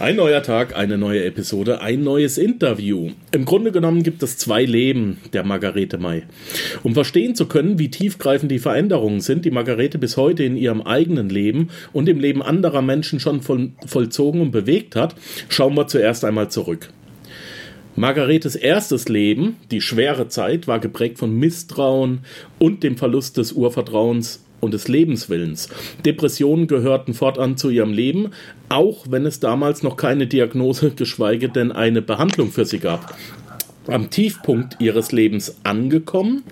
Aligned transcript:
Ein 0.00 0.16
neuer 0.16 0.42
Tag, 0.42 0.74
eine 0.74 0.96
neue 0.96 1.26
Episode, 1.26 1.82
ein 1.82 2.02
neues 2.02 2.38
Interview. 2.38 3.10
Im 3.32 3.44
Grunde 3.44 3.70
genommen 3.70 4.02
gibt 4.02 4.22
es 4.22 4.38
zwei 4.38 4.64
Leben 4.64 5.18
der 5.34 5.44
Margarete 5.44 5.98
May. 5.98 6.22
Um 6.82 6.94
verstehen 6.94 7.34
zu 7.34 7.44
können, 7.44 7.78
wie 7.78 7.90
tiefgreifend 7.90 8.50
die 8.50 8.60
Veränderungen 8.60 9.20
sind, 9.20 9.44
die 9.44 9.50
Margarete 9.50 9.98
bis 9.98 10.16
heute 10.16 10.42
in 10.42 10.56
ihrem 10.56 10.80
eigenen 10.80 11.28
Leben 11.28 11.68
und 11.92 12.08
im 12.08 12.18
Leben 12.18 12.40
anderer 12.40 12.80
Menschen 12.80 13.20
schon 13.20 13.42
voll, 13.42 13.72
vollzogen 13.84 14.40
und 14.40 14.52
bewegt 14.52 14.96
hat, 14.96 15.16
schauen 15.50 15.76
wir 15.76 15.86
zuerst 15.86 16.24
einmal 16.24 16.50
zurück. 16.50 16.88
Margaretes 17.94 18.56
erstes 18.56 19.06
Leben, 19.10 19.56
die 19.70 19.82
schwere 19.82 20.28
Zeit, 20.28 20.66
war 20.66 20.78
geprägt 20.78 21.18
von 21.18 21.38
Misstrauen 21.38 22.20
und 22.58 22.82
dem 22.84 22.96
Verlust 22.96 23.36
des 23.36 23.52
Urvertrauens 23.52 24.42
und 24.60 24.74
des 24.74 24.88
Lebenswillens. 24.88 25.68
Depressionen 26.04 26.66
gehörten 26.66 27.14
fortan 27.14 27.56
zu 27.56 27.70
ihrem 27.70 27.92
Leben, 27.92 28.30
auch 28.68 29.06
wenn 29.08 29.26
es 29.26 29.40
damals 29.40 29.82
noch 29.82 29.96
keine 29.96 30.26
Diagnose, 30.26 30.90
geschweige 30.90 31.48
denn 31.48 31.72
eine 31.72 32.02
Behandlung 32.02 32.50
für 32.50 32.64
sie 32.64 32.78
gab. 32.78 33.14
Am 33.86 34.10
Tiefpunkt 34.10 34.76
ihres 34.78 35.10
Lebens 35.10 35.56
angekommen, 35.64 36.42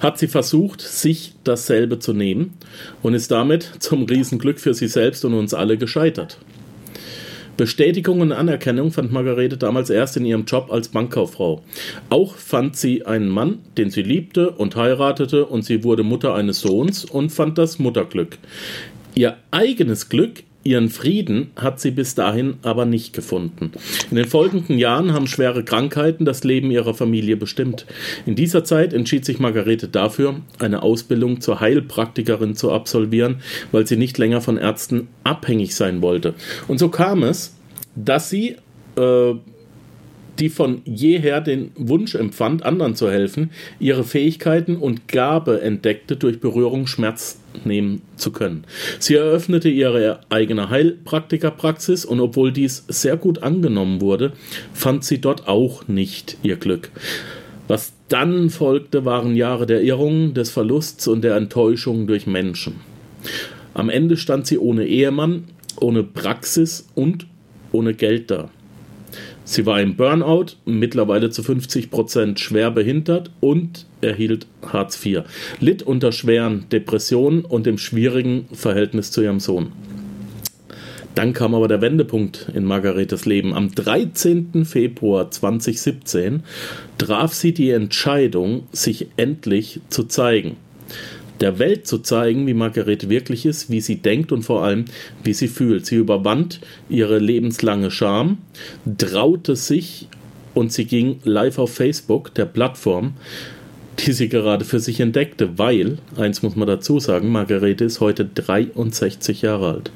hat 0.00 0.18
sie 0.18 0.26
versucht, 0.26 0.80
sich 0.80 1.34
dasselbe 1.44 2.00
zu 2.00 2.12
nehmen 2.12 2.54
und 3.02 3.14
ist 3.14 3.30
damit 3.30 3.70
zum 3.78 4.02
Riesenglück 4.04 4.58
für 4.58 4.74
sie 4.74 4.88
selbst 4.88 5.24
und 5.24 5.34
uns 5.34 5.54
alle 5.54 5.78
gescheitert. 5.78 6.38
Bestätigung 7.62 8.20
und 8.22 8.32
Anerkennung 8.32 8.90
fand 8.90 9.12
Margarete 9.12 9.56
damals 9.56 9.88
erst 9.88 10.16
in 10.16 10.24
ihrem 10.24 10.46
Job 10.46 10.72
als 10.72 10.88
Bankkauffrau. 10.88 11.62
Auch 12.10 12.34
fand 12.34 12.74
sie 12.74 13.06
einen 13.06 13.28
Mann, 13.28 13.60
den 13.78 13.88
sie 13.88 14.02
liebte 14.02 14.50
und 14.50 14.74
heiratete, 14.74 15.46
und 15.46 15.64
sie 15.64 15.84
wurde 15.84 16.02
Mutter 16.02 16.34
eines 16.34 16.60
Sohns 16.60 17.04
und 17.04 17.30
fand 17.30 17.58
das 17.58 17.78
Mutterglück. 17.78 18.38
Ihr 19.14 19.36
eigenes 19.52 20.08
Glück 20.08 20.42
Ihren 20.64 20.90
Frieden 20.90 21.50
hat 21.56 21.80
sie 21.80 21.90
bis 21.90 22.14
dahin 22.14 22.54
aber 22.62 22.84
nicht 22.84 23.12
gefunden. 23.12 23.72
In 24.10 24.16
den 24.16 24.26
folgenden 24.26 24.78
Jahren 24.78 25.12
haben 25.12 25.26
schwere 25.26 25.64
Krankheiten 25.64 26.24
das 26.24 26.44
Leben 26.44 26.70
ihrer 26.70 26.94
Familie 26.94 27.36
bestimmt. 27.36 27.86
In 28.26 28.36
dieser 28.36 28.62
Zeit 28.62 28.92
entschied 28.92 29.24
sich 29.24 29.40
Margarete 29.40 29.88
dafür, 29.88 30.36
eine 30.58 30.82
Ausbildung 30.82 31.40
zur 31.40 31.60
Heilpraktikerin 31.60 32.54
zu 32.54 32.70
absolvieren, 32.70 33.40
weil 33.72 33.86
sie 33.86 33.96
nicht 33.96 34.18
länger 34.18 34.40
von 34.40 34.56
Ärzten 34.56 35.08
abhängig 35.24 35.74
sein 35.74 36.00
wollte. 36.00 36.34
Und 36.68 36.78
so 36.78 36.88
kam 36.88 37.24
es, 37.24 37.56
dass 37.96 38.30
sie 38.30 38.56
äh, 38.96 39.34
die 40.42 40.48
von 40.48 40.82
jeher 40.84 41.40
den 41.40 41.70
Wunsch 41.76 42.16
empfand, 42.16 42.64
anderen 42.64 42.96
zu 42.96 43.08
helfen, 43.08 43.50
ihre 43.78 44.02
Fähigkeiten 44.02 44.74
und 44.74 45.06
Gabe 45.06 45.62
entdeckte, 45.62 46.16
durch 46.16 46.40
Berührung 46.40 46.88
Schmerz 46.88 47.38
nehmen 47.64 48.02
zu 48.16 48.32
können. 48.32 48.64
Sie 48.98 49.14
eröffnete 49.14 49.68
ihre 49.68 50.18
eigene 50.30 50.68
Heilpraktikerpraxis 50.68 52.04
und 52.04 52.18
obwohl 52.18 52.50
dies 52.50 52.84
sehr 52.88 53.16
gut 53.16 53.44
angenommen 53.44 54.00
wurde, 54.00 54.32
fand 54.74 55.04
sie 55.04 55.20
dort 55.20 55.46
auch 55.46 55.86
nicht 55.86 56.38
ihr 56.42 56.56
Glück. 56.56 56.90
Was 57.68 57.92
dann 58.08 58.50
folgte, 58.50 59.04
waren 59.04 59.36
Jahre 59.36 59.66
der 59.66 59.82
Irrung, 59.82 60.34
des 60.34 60.50
Verlusts 60.50 61.06
und 61.06 61.22
der 61.22 61.36
Enttäuschung 61.36 62.08
durch 62.08 62.26
Menschen. 62.26 62.80
Am 63.74 63.88
Ende 63.88 64.16
stand 64.16 64.48
sie 64.48 64.58
ohne 64.58 64.86
Ehemann, 64.86 65.44
ohne 65.78 66.02
Praxis 66.02 66.88
und 66.96 67.28
ohne 67.70 67.94
Geld 67.94 68.32
da. 68.32 68.50
Sie 69.44 69.66
war 69.66 69.80
im 69.80 69.96
Burnout, 69.96 70.56
mittlerweile 70.64 71.30
zu 71.30 71.42
50 71.42 71.90
Prozent 71.90 72.40
schwer 72.40 72.70
behindert 72.70 73.30
und 73.40 73.86
erhielt 74.00 74.46
Hartz 74.66 75.04
IV, 75.04 75.22
litt 75.58 75.82
unter 75.82 76.12
schweren 76.12 76.66
Depressionen 76.70 77.44
und 77.44 77.66
dem 77.66 77.78
schwierigen 77.78 78.46
Verhältnis 78.52 79.10
zu 79.10 79.22
ihrem 79.22 79.40
Sohn. 79.40 79.72
Dann 81.14 81.34
kam 81.34 81.54
aber 81.54 81.68
der 81.68 81.82
Wendepunkt 81.82 82.50
in 82.54 82.64
Margaretes 82.64 83.26
Leben. 83.26 83.52
Am 83.52 83.70
13. 83.70 84.64
Februar 84.64 85.30
2017 85.30 86.42
traf 86.96 87.34
sie 87.34 87.52
die 87.52 87.70
Entscheidung, 87.70 88.62
sich 88.72 89.08
endlich 89.16 89.80
zu 89.90 90.04
zeigen 90.04 90.56
der 91.42 91.58
Welt 91.58 91.86
zu 91.86 91.98
zeigen, 91.98 92.46
wie 92.46 92.54
Margarete 92.54 93.10
wirklich 93.10 93.44
ist, 93.44 93.68
wie 93.68 93.80
sie 93.80 93.96
denkt 93.96 94.32
und 94.32 94.44
vor 94.44 94.64
allem, 94.64 94.86
wie 95.22 95.34
sie 95.34 95.48
fühlt. 95.48 95.84
Sie 95.84 95.96
überwand 95.96 96.60
ihre 96.88 97.18
lebenslange 97.18 97.90
Scham, 97.90 98.38
traute 98.96 99.56
sich 99.56 100.08
und 100.54 100.72
sie 100.72 100.84
ging 100.84 101.18
live 101.24 101.58
auf 101.58 101.74
Facebook, 101.74 102.32
der 102.34 102.46
Plattform, 102.46 103.14
die 103.98 104.12
sie 104.12 104.28
gerade 104.28 104.64
für 104.64 104.80
sich 104.80 105.00
entdeckte, 105.00 105.58
weil, 105.58 105.98
eins 106.16 106.42
muss 106.42 106.56
man 106.56 106.66
dazu 106.66 106.98
sagen, 106.98 107.30
Margarete 107.30 107.84
ist 107.84 108.00
heute 108.00 108.24
63 108.24 109.42
Jahre 109.42 109.74
alt. 109.74 109.92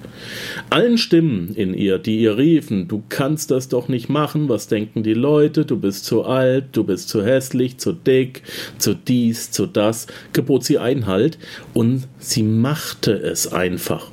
Allen 0.71 0.99
Stimmen 0.99 1.55
in 1.55 1.75
ihr, 1.75 1.99
die 1.99 2.19
ihr 2.21 2.37
riefen, 2.37 2.89
du 2.89 3.03
kannst 3.09 3.51
das 3.51 3.69
doch 3.69 3.89
nicht 3.89 4.09
machen, 4.09 4.49
was 4.49 4.69
denken 4.69 5.03
die 5.03 5.15
Leute, 5.15 5.65
du 5.65 5.79
bist 5.79 6.05
zu 6.05 6.25
alt, 6.25 6.67
du 6.73 6.84
bist 6.84 7.09
zu 7.09 7.25
hässlich, 7.25 7.79
zu 7.79 7.93
dick, 7.93 8.43
zu 8.79 8.95
dies, 8.95 9.51
zu 9.51 9.67
das, 9.67 10.07
gebot 10.33 10.65
sie 10.65 10.78
Einhalt 10.78 11.39
und 11.75 12.07
sie 12.19 12.43
machte 12.43 13.13
es 13.13 13.53
einfach. 13.53 14.11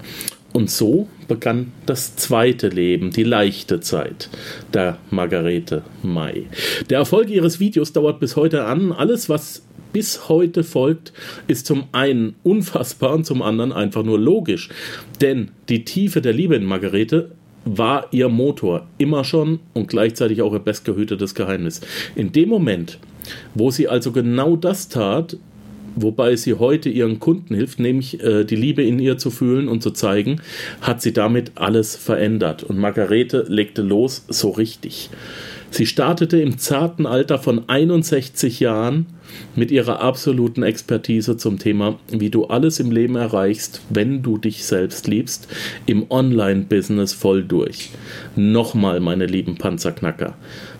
Und 0.54 0.70
so 0.70 1.08
begann 1.28 1.72
das 1.88 2.16
zweite 2.16 2.68
Leben, 2.68 3.10
die 3.10 3.24
leichte 3.24 3.80
Zeit 3.80 4.30
der 4.72 5.00
Margarete 5.10 5.82
May. 6.04 6.46
Der 6.92 7.00
Erfolg 7.00 7.30
ihres 7.30 7.60
Videos 7.60 7.92
dauert 7.92 8.20
bis 8.20 8.36
heute 8.36 8.66
an. 8.66 8.92
Alles, 8.92 9.30
was 9.30 9.64
bis 9.94 10.28
heute 10.28 10.64
folgt, 10.64 11.14
ist 11.48 11.66
zum 11.66 11.86
einen 11.92 12.36
unfassbar 12.44 13.14
und 13.14 13.26
zum 13.26 13.42
anderen 13.42 13.72
einfach 13.72 14.04
nur 14.04 14.20
logisch. 14.20 14.70
Denn 15.22 15.52
die 15.70 15.86
Tiefe 15.86 16.20
der 16.22 16.34
Liebe 16.34 16.56
in 16.56 16.66
Margarete 16.66 17.31
war 17.66 18.08
ihr 18.12 18.28
Motor 18.28 18.88
immer 18.98 19.24
schon 19.24 19.59
und 19.74 19.88
gleichzeitig 19.88 20.42
auch 20.42 20.53
ihr 20.53 20.59
bestgehütetes 20.59 21.34
Geheimnis. 21.36 21.82
In 22.16 22.32
dem 22.32 22.50
Moment, 22.50 23.00
wo 23.53 23.72
sie 23.72 23.88
also 23.88 24.12
genau 24.12 24.56
das 24.56 24.90
tat, 24.90 25.38
wobei 25.96 26.36
sie 26.36 26.56
heute 26.56 26.90
ihren 26.90 27.20
Kunden 27.20 27.56
hilft, 27.56 27.80
nämlich 27.80 28.22
äh, 28.22 28.44
die 28.44 28.56
Liebe 28.56 28.84
in 28.84 29.00
ihr 29.00 29.18
zu 29.18 29.30
fühlen 29.30 29.68
und 29.68 29.84
zu 29.84 29.92
zeigen, 29.92 30.42
hat 30.82 31.02
sie 31.02 31.14
damit 31.14 31.53
alles 31.56 31.96
verändert. 31.96 32.64
Und 32.64 32.80
Margarete 32.80 33.46
legte 33.48 33.82
los 33.82 34.26
so 34.28 34.50
richtig. 34.50 35.09
Sie 35.73 35.88
startete 35.88 36.39
im 36.39 36.59
zarten 36.59 37.07
Alter 37.07 37.39
von 37.39 37.67
61 37.67 38.59
Jahren 38.59 39.07
mit 39.56 39.72
ihrer 39.72 40.01
absoluten 40.01 40.61
Expertise 40.61 41.35
zum 41.35 41.57
Thema, 41.57 41.97
wie 42.11 42.29
du 42.29 42.45
alles 42.45 42.79
im 42.79 42.91
Leben 42.91 43.16
erreichst, 43.16 43.81
wenn 43.89 44.22
du 44.22 44.38
dich 44.38 44.66
selbst 44.66 45.07
liebst, 45.07 45.47
im 45.88 46.11
Online-Business 46.11 47.13
voll 47.13 47.44
durch. 47.44 47.89
Nochmal, 48.35 49.00
meine 49.00 49.25
lieben 49.25 49.56
Panzerknacker. 49.57 50.35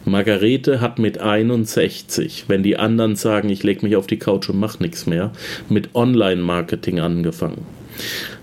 Margarete 0.06 0.80
hat 0.80 1.00
mit 1.00 1.18
61, 1.18 2.46
wenn 2.48 2.62
die 2.62 2.78
anderen 2.78 3.16
sagen, 3.16 3.50
ich 3.50 3.64
leg 3.64 3.82
mich 3.82 3.96
auf 3.96 4.06
die 4.06 4.20
Couch 4.20 4.48
und 4.50 4.60
mach 4.60 4.80
nichts 4.80 5.08
mehr, 5.08 5.32
mit 5.70 5.96
Online-Marketing 5.96 7.00
angefangen. 7.00 7.66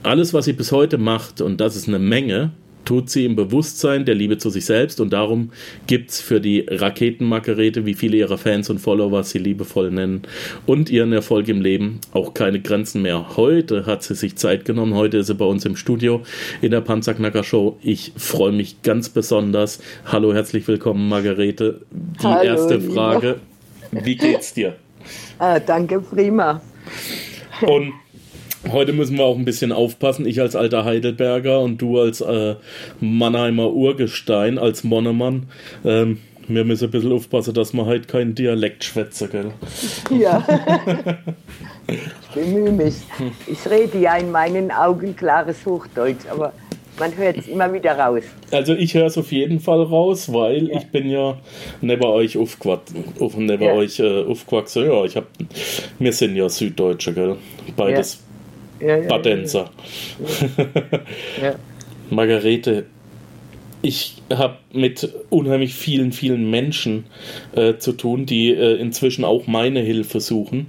Alles, 0.02 0.34
was 0.34 0.46
sie 0.46 0.52
bis 0.52 0.72
heute 0.72 0.98
macht, 0.98 1.42
und 1.42 1.60
das 1.60 1.76
ist 1.76 1.86
eine 1.86 2.00
Menge, 2.00 2.50
tut 2.84 3.10
sie 3.10 3.24
im 3.24 3.36
Bewusstsein 3.36 4.04
der 4.04 4.14
Liebe 4.14 4.38
zu 4.38 4.50
sich 4.50 4.64
selbst 4.64 5.00
und 5.00 5.12
darum 5.12 5.50
gibt 5.86 6.10
es 6.10 6.20
für 6.20 6.40
die 6.40 6.66
Raketenmarkerete, 6.68 7.86
wie 7.86 7.94
viele 7.94 8.16
ihrer 8.16 8.38
Fans 8.38 8.70
und 8.70 8.78
Follower 8.78 9.22
sie 9.22 9.38
liebevoll 9.38 9.90
nennen, 9.90 10.22
und 10.66 10.90
ihren 10.90 11.12
Erfolg 11.12 11.48
im 11.48 11.60
Leben 11.60 12.00
auch 12.12 12.34
keine 12.34 12.60
Grenzen 12.60 13.02
mehr. 13.02 13.36
Heute 13.36 13.86
hat 13.86 14.02
sie 14.02 14.14
sich 14.14 14.36
Zeit 14.36 14.64
genommen, 14.64 14.94
heute 14.94 15.18
ist 15.18 15.28
sie 15.28 15.34
bei 15.34 15.44
uns 15.44 15.64
im 15.64 15.76
Studio 15.76 16.22
in 16.60 16.70
der 16.70 16.80
Panzerknacker 16.80 17.44
Show. 17.44 17.78
Ich 17.82 18.12
freue 18.16 18.52
mich 18.52 18.82
ganz 18.82 19.08
besonders. 19.08 19.80
Hallo, 20.06 20.32
herzlich 20.34 20.66
willkommen, 20.66 21.08
Margarete. 21.08 21.80
Die 21.90 22.24
Hallo, 22.24 22.42
erste 22.42 22.80
Frage, 22.80 23.40
lieber. 23.92 24.04
wie 24.04 24.16
geht's 24.16 24.54
dir? 24.54 24.76
Ah, 25.38 25.58
danke, 25.58 26.00
prima. 26.00 26.60
Und 27.62 27.92
Heute 28.68 28.92
müssen 28.92 29.16
wir 29.16 29.24
auch 29.24 29.38
ein 29.38 29.44
bisschen 29.44 29.72
aufpassen. 29.72 30.26
Ich 30.26 30.40
als 30.40 30.54
alter 30.54 30.84
Heidelberger 30.84 31.60
und 31.60 31.78
du 31.78 31.98
als 31.98 32.20
äh, 32.20 32.56
Mannheimer 33.00 33.72
Urgestein, 33.72 34.58
als 34.58 34.84
Monnemann. 34.84 35.48
Ähm, 35.84 36.18
wir 36.46 36.64
müssen 36.64 36.84
ein 36.84 36.90
bisschen 36.90 37.12
aufpassen, 37.12 37.54
dass 37.54 37.72
wir 37.72 37.86
heute 37.86 38.06
keinen 38.06 38.34
Dialekt 38.34 38.84
schwätzen, 38.84 39.30
gell? 39.30 39.52
Ja. 40.18 40.44
ich 41.86 42.34
bemühe 42.34 42.72
mich. 42.72 42.96
Ich 43.46 43.70
rede 43.70 43.98
ja 43.98 44.16
in 44.16 44.30
meinen 44.30 44.70
Augen 44.70 45.16
klares 45.16 45.64
Hochdeutsch, 45.64 46.26
aber 46.30 46.52
man 46.98 47.16
hört 47.16 47.38
es 47.38 47.48
immer 47.48 47.72
wieder 47.72 47.98
raus. 47.98 48.24
Also 48.50 48.74
ich 48.74 48.92
höre 48.92 49.06
es 49.06 49.16
auf 49.16 49.32
jeden 49.32 49.60
Fall 49.60 49.82
raus, 49.82 50.32
weil 50.32 50.68
ja. 50.68 50.78
ich 50.78 50.88
bin 50.88 51.08
ja 51.08 51.38
neben 51.80 52.04
euch 52.04 52.36
aufgewachsen. 52.36 53.04
Auf, 53.20 53.36
neben 53.36 53.62
ja. 53.62 53.72
euch 53.72 54.00
äh, 54.00 54.24
aufgewachsen. 54.24 54.84
Ja, 54.84 55.04
ich 55.04 55.16
hab, 55.16 55.28
wir 55.98 56.12
sind 56.12 56.36
ja 56.36 56.48
Süddeutsche, 56.48 57.14
gell? 57.14 57.36
Beides. 57.74 58.14
Ja 58.14 58.29
ja, 58.80 58.96
ja, 58.96 59.08
Badenser. 59.08 59.70
Ja, 61.42 61.54
Margarete, 62.10 62.86
ich 63.82 64.16
habe 64.30 64.58
mit 64.72 65.08
unheimlich 65.30 65.74
vielen, 65.74 66.12
vielen 66.12 66.50
Menschen 66.50 67.04
äh, 67.54 67.76
zu 67.76 67.92
tun, 67.92 68.26
die 68.26 68.50
äh, 68.52 68.76
inzwischen 68.76 69.24
auch 69.24 69.46
meine 69.46 69.80
Hilfe 69.80 70.20
suchen. 70.20 70.66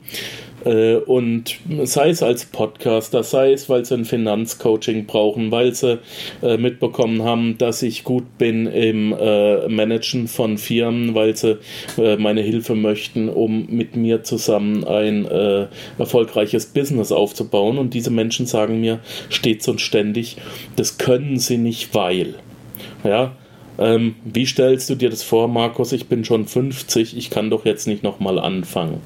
Äh, 0.65 0.95
und 0.95 1.57
sei 1.83 2.09
es 2.09 2.23
als 2.23 2.45
Podcaster, 2.45 3.23
sei 3.23 3.53
es, 3.53 3.69
weil 3.69 3.85
sie 3.85 3.95
ein 3.95 4.05
Finanzcoaching 4.05 5.05
brauchen, 5.05 5.51
weil 5.51 5.73
sie 5.73 5.99
äh, 6.41 6.57
mitbekommen 6.57 7.23
haben, 7.23 7.57
dass 7.57 7.81
ich 7.81 8.03
gut 8.03 8.37
bin 8.37 8.67
im 8.67 9.13
äh, 9.13 9.67
Managen 9.67 10.27
von 10.27 10.57
Firmen, 10.57 11.15
weil 11.15 11.35
sie 11.35 11.57
äh, 11.97 12.17
meine 12.17 12.41
Hilfe 12.41 12.75
möchten, 12.75 13.29
um 13.29 13.67
mit 13.69 13.95
mir 13.95 14.23
zusammen 14.23 14.83
ein 14.83 15.25
äh, 15.25 15.67
erfolgreiches 15.97 16.67
Business 16.67 17.11
aufzubauen. 17.11 17.77
Und 17.77 17.93
diese 17.93 18.11
Menschen 18.11 18.45
sagen 18.45 18.81
mir 18.81 18.99
stets 19.29 19.67
und 19.67 19.81
ständig, 19.81 20.37
das 20.75 20.97
können 20.97 21.39
sie 21.39 21.57
nicht, 21.57 21.93
weil. 21.93 22.35
Ja, 23.03 23.35
ähm, 23.79 24.15
wie 24.23 24.45
stellst 24.45 24.89
du 24.89 24.95
dir 24.95 25.09
das 25.09 25.23
vor, 25.23 25.47
Markus? 25.47 25.91
Ich 25.91 26.07
bin 26.07 26.23
schon 26.23 26.45
50, 26.45 27.17
ich 27.17 27.29
kann 27.29 27.49
doch 27.49 27.65
jetzt 27.65 27.87
nicht 27.87 28.03
nochmal 28.03 28.37
anfangen. 28.37 29.01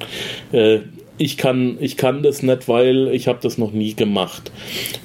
Äh, 0.51 0.79
ich 1.17 1.37
kann, 1.37 1.77
ich 1.79 1.97
kann 1.97 2.23
das 2.23 2.43
nicht, 2.43 2.67
weil 2.67 3.07
ich 3.09 3.27
habe 3.27 3.39
das 3.41 3.57
noch 3.57 3.71
nie 3.71 3.93
gemacht. 3.93 4.51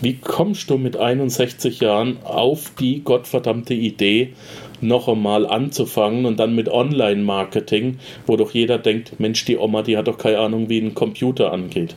Wie 0.01 0.17
kommst 0.17 0.71
du 0.71 0.77
mit 0.77 0.97
61 0.97 1.81
Jahren 1.81 2.19
auf 2.25 2.73
die 2.79 3.03
gottverdammte 3.03 3.75
Idee, 3.75 4.35
noch 4.81 5.09
einmal 5.09 5.47
anzufangen 5.47 6.25
und 6.27 6.41
dann 6.41 6.55
mit 6.55 6.69
Online-Marketing, 6.69 7.99
wo 8.27 8.37
doch 8.37 8.53
jeder 8.53 8.79
denkt, 8.79 9.21
Mensch, 9.21 9.45
die 9.45 9.59
Oma, 9.59 9.83
die 9.83 9.97
hat 9.97 10.09
doch 10.09 10.19
keine 10.19 10.39
Ahnung, 10.39 10.69
wie 10.69 10.81
ein 10.81 10.95
Computer 10.95 11.53
angeht. 11.53 11.95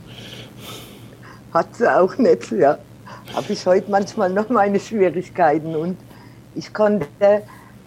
Hat 1.54 1.75
sie 1.75 1.92
auch 1.92 2.18
nicht, 2.18 2.51
ja. 2.51 2.77
Habe 3.33 3.54
ich 3.54 3.65
heute 3.65 3.89
manchmal 3.89 4.30
noch 4.30 4.50
meine 4.50 4.80
Schwierigkeiten 4.80 5.75
und 5.75 5.98
ich 6.56 6.74
konnte 6.74 7.07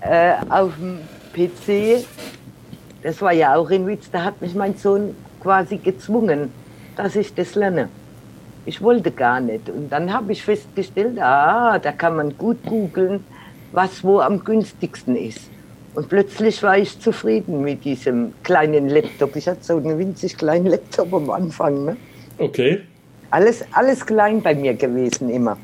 äh, 0.01 0.33
auf 0.49 0.73
dem 0.81 0.99
PC, 1.35 2.05
das 3.03 3.21
war 3.21 3.33
ja 3.33 3.55
auch 3.55 3.71
in 3.71 3.87
Witz, 3.87 4.11
da 4.11 4.25
hat 4.25 4.41
mich 4.41 4.55
mein 4.55 4.77
Sohn 4.77 5.15
quasi 5.41 5.77
gezwungen, 5.79 6.51
dass 6.97 7.17
ich 7.17 7.35
das 7.35 7.55
lerne. 7.55 7.89
Ich 8.65 8.83
wollte 8.83 9.11
gar 9.11 9.41
nicht. 9.41 9.71
Und 9.71 9.91
dann 9.91 10.13
habe 10.13 10.33
ich 10.33 10.43
festgestellt, 10.43 11.19
ah, 11.21 11.79
da 11.79 11.93
kann 11.93 12.17
man 12.17 12.37
gut 12.37 12.59
googeln, 12.65 13.25
was 13.73 14.03
wo 14.03 14.21
am 14.21 14.43
günstigsten 14.43 15.17
ist. 15.17 15.51
Und 15.95 16.09
plötzlich 16.09 16.63
war 16.63 16.77
ich 16.77 17.01
zufrieden 17.01 17.63
mit 17.63 17.85
diesem 17.85 18.33
kleinen 18.43 18.89
Laptop. 18.89 19.35
Ich 19.37 19.49
hatte 19.49 19.63
so 19.63 19.77
einen 19.77 19.99
winzig 19.99 20.37
kleinen 20.37 20.67
Laptop 20.67 21.15
am 21.15 21.31
Anfang. 21.31 21.85
Ne? 21.87 21.97
Okay. 22.39 22.81
Alles, 23.31 23.65
alles 23.73 24.05
klein 24.05 24.43
bei 24.43 24.55
mir 24.55 24.75
gewesen 24.75 25.31
immer. 25.31 25.57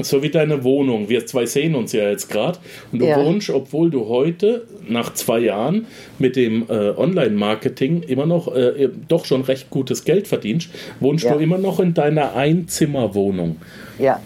So 0.00 0.22
wie 0.22 0.30
deine 0.30 0.62
Wohnung. 0.62 1.08
Wir 1.08 1.26
zwei 1.26 1.46
sehen 1.46 1.74
uns 1.74 1.92
ja 1.92 2.08
jetzt 2.08 2.30
gerade. 2.30 2.58
Und 2.92 3.00
du 3.00 3.06
ja. 3.06 3.24
wohnst, 3.24 3.50
obwohl 3.50 3.90
du 3.90 4.06
heute, 4.08 4.66
nach 4.88 5.12
zwei 5.14 5.40
Jahren, 5.40 5.86
mit 6.18 6.36
dem 6.36 6.66
äh, 6.68 6.90
Online-Marketing 6.90 8.02
immer 8.02 8.26
noch 8.26 8.54
äh, 8.54 8.88
doch 9.08 9.24
schon 9.24 9.42
recht 9.42 9.70
gutes 9.70 10.04
Geld 10.04 10.28
verdienst, 10.28 10.70
wohnst 11.00 11.24
ja. 11.24 11.34
du 11.34 11.40
immer 11.40 11.58
noch 11.58 11.80
in 11.80 11.94
deiner 11.94 12.36
Einzimmerwohnung. 12.36 13.56
Ja. 13.98 14.20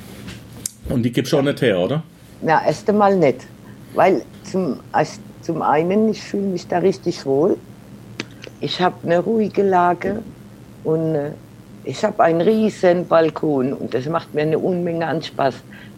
Und 0.88 1.04
die 1.04 1.12
gibst 1.12 1.32
du 1.32 1.38
auch 1.38 1.42
nicht 1.42 1.62
her, 1.62 1.78
oder? 1.78 2.02
Na, 2.42 2.64
erst 2.66 2.88
einmal 2.90 3.16
nicht. 3.16 3.46
Weil 3.94 4.22
zum, 4.44 4.80
zum 5.42 5.62
einen, 5.62 6.10
ich 6.10 6.20
fühle 6.20 6.48
mich 6.48 6.66
da 6.66 6.78
richtig 6.78 7.24
wohl. 7.24 7.56
Ich 8.60 8.80
habe 8.80 8.96
eine 9.04 9.20
ruhige 9.20 9.62
Lage 9.62 10.22
und 10.84 11.14
äh, 11.14 11.30
ich 11.84 12.04
habe 12.04 12.22
einen 12.22 12.40
riesen 12.40 13.06
Balkon 13.06 13.72
und 13.72 13.92
das 13.92 14.06
macht 14.06 14.34
mir 14.34 14.42
eine 14.42 14.58
Unmenge 14.58 15.06
an 15.06 15.22
Spaß. 15.22 15.54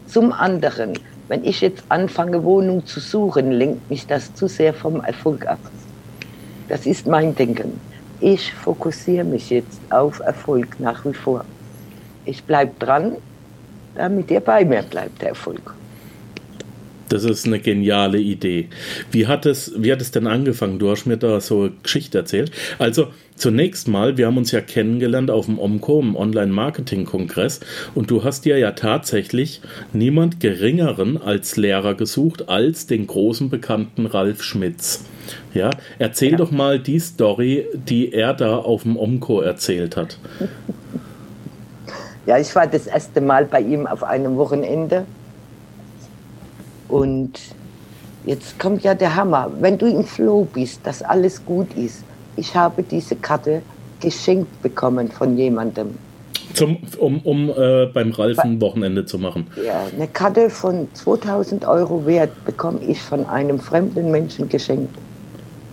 Zum 0.07 0.33
anderen, 0.33 0.99
wenn 1.29 1.45
ich 1.45 1.61
jetzt 1.61 1.85
anfange, 1.89 2.43
Wohnung 2.43 2.87
zu 2.87 3.01
suchen, 3.01 3.53
lenkt 3.53 3.91
mich 3.91 4.07
das 4.07 4.35
zu 4.35 4.47
sehr 4.49 4.73
vom 4.73 5.03
Erfolg 5.05 5.47
ab. 5.47 5.59
Das 6.69 6.87
ist 6.87 7.07
mein 7.07 7.35
Denken. 7.35 7.81
Ich 8.21 8.53
fokussiere 8.55 9.25
mich 9.25 9.51
jetzt 9.51 9.81
auf 9.91 10.21
Erfolg 10.21 10.81
nach 10.81 11.05
wie 11.05 11.13
vor. 11.13 11.45
Ich 12.25 12.43
bleibe 12.45 12.73
dran, 12.79 13.17
damit 13.95 14.31
ihr 14.31 14.41
bei 14.41 14.65
mir 14.65 14.83
bleibt, 14.83 15.21
der 15.21 15.31
Erfolg. 15.31 15.75
Das 17.09 17.25
ist 17.25 17.47
eine 17.47 17.59
geniale 17.59 18.19
Idee. 18.19 18.69
Wie 19.11 19.27
hat 19.27 19.47
es, 19.47 19.73
wie 19.77 19.93
hat 19.93 20.01
es 20.01 20.11
denn 20.11 20.27
angefangen? 20.27 20.79
Du 20.79 20.91
hast 20.91 21.07
mir 21.07 21.17
da 21.17 21.41
so 21.41 21.63
eine 21.63 21.73
Geschichte 21.83 22.19
erzählt. 22.19 22.51
Also 22.79 23.09
zunächst 23.37 23.89
mal, 23.89 24.17
wir 24.17 24.27
haben 24.27 24.39
uns 24.39 24.53
ja 24.53 24.61
kennengelernt 24.61 25.31
auf 25.31 25.47
dem 25.47 25.59
OMCO, 25.59 26.01
im 26.01 26.17
Online-Marketing-Kongress, 26.17 27.61
und 27.95 28.11
du 28.11 28.25
hast 28.25 28.45
dir 28.45 28.59
ja 28.59 28.73
tatsächlich 28.73 29.61
niemand 29.93 30.41
geringeren 30.41 31.21
als 31.21 31.57
Lehrer 31.57 31.95
gesucht 31.95 32.49
als 32.49 32.87
den 32.87 33.07
großen 33.07 33.51
bekannten 33.51 34.07
Ralf 34.07 34.43
Schmitz. 34.43 35.05
Ja, 35.53 35.71
erzähl 35.99 36.33
ja. 36.33 36.37
doch 36.37 36.51
mal 36.51 36.79
die 36.79 36.99
Story, 36.99 37.67
die 37.75 38.13
er 38.13 38.35
da 38.35 38.57
auf 38.57 38.83
dem 38.83 38.97
OMCO 38.97 39.41
erzählt 39.41 39.97
hat. 39.97 40.19
Ja, 42.27 42.39
ich 42.39 42.55
war 42.55 42.67
das 42.67 42.87
erste 42.87 43.21
Mal 43.21 43.45
bei 43.45 43.61
ihm 43.61 43.87
auf 43.87 44.03
einem 44.03 44.37
Wochenende 44.37 45.05
und 46.95 47.41
jetzt 48.25 48.57
kommt 48.61 48.85
ja 48.85 48.95
der 48.95 49.17
Hammer. 49.17 49.51
Wenn 49.59 49.77
du 49.77 49.87
im 49.87 50.05
Flow 50.05 50.47
bist, 50.55 50.79
dass 50.85 51.03
alles 51.03 51.45
gut 51.45 51.67
ist. 51.77 52.05
Ich 52.37 52.55
habe 52.55 52.85
diese 52.85 53.17
Karte 53.17 53.63
geschenkt 54.01 54.63
bekommen 54.63 55.09
von 55.11 55.37
jemandem. 55.37 55.89
Zum, 56.53 56.77
um 56.99 57.19
um 57.25 57.51
äh, 57.51 57.87
beim 57.87 58.13
Ralf 58.13 58.39
ein 58.39 58.61
Wochenende 58.61 59.05
zu 59.07 59.19
machen. 59.19 59.49
Ja, 59.67 59.87
eine 59.93 60.07
Karte 60.07 60.51
von 60.51 60.87
2000 60.95 61.67
Euro 61.67 62.07
wert 62.07 62.31
bekomme 62.45 62.79
ich 62.87 63.01
von 63.03 63.27
einem 63.27 63.59
fremden 63.59 64.13
Menschen 64.13 64.49
geschenkt. 64.49 64.95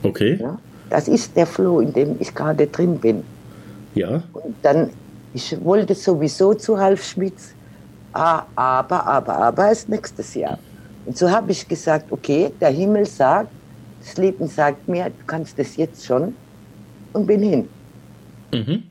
Okay. 0.01 0.39
Ja, 0.41 0.57
das 0.89 1.07
ist 1.07 1.35
der 1.35 1.45
Flow, 1.45 1.81
in 1.81 1.93
dem 1.93 2.15
ich 2.19 2.33
gerade 2.33 2.65
drin 2.65 2.97
bin. 2.97 3.23
Ja. 3.93 4.23
Und 4.33 4.55
dann, 4.63 4.89
ich 5.35 5.55
wollte 5.63 5.93
sowieso 5.93 6.55
zu 6.55 6.73
Ralf 6.73 7.03
Schmitz, 7.03 7.53
ah, 8.13 8.41
aber, 8.55 9.05
aber, 9.05 9.35
aber 9.37 9.67
erst 9.67 9.87
nächstes 9.87 10.33
Jahr. 10.33 10.57
Und 11.05 11.17
so 11.17 11.29
habe 11.29 11.51
ich 11.51 11.67
gesagt, 11.67 12.11
okay, 12.11 12.51
der 12.59 12.69
Himmel 12.69 13.05
sagt, 13.05 13.49
das 14.01 14.17
Leben 14.17 14.47
sagt 14.47 14.87
mir, 14.87 15.05
du 15.05 15.25
kannst 15.25 15.57
das 15.57 15.75
jetzt 15.75 16.05
schon 16.05 16.35
und 17.13 17.25
bin 17.27 17.41
hin. 17.41 17.69
Mhm. 18.53 18.83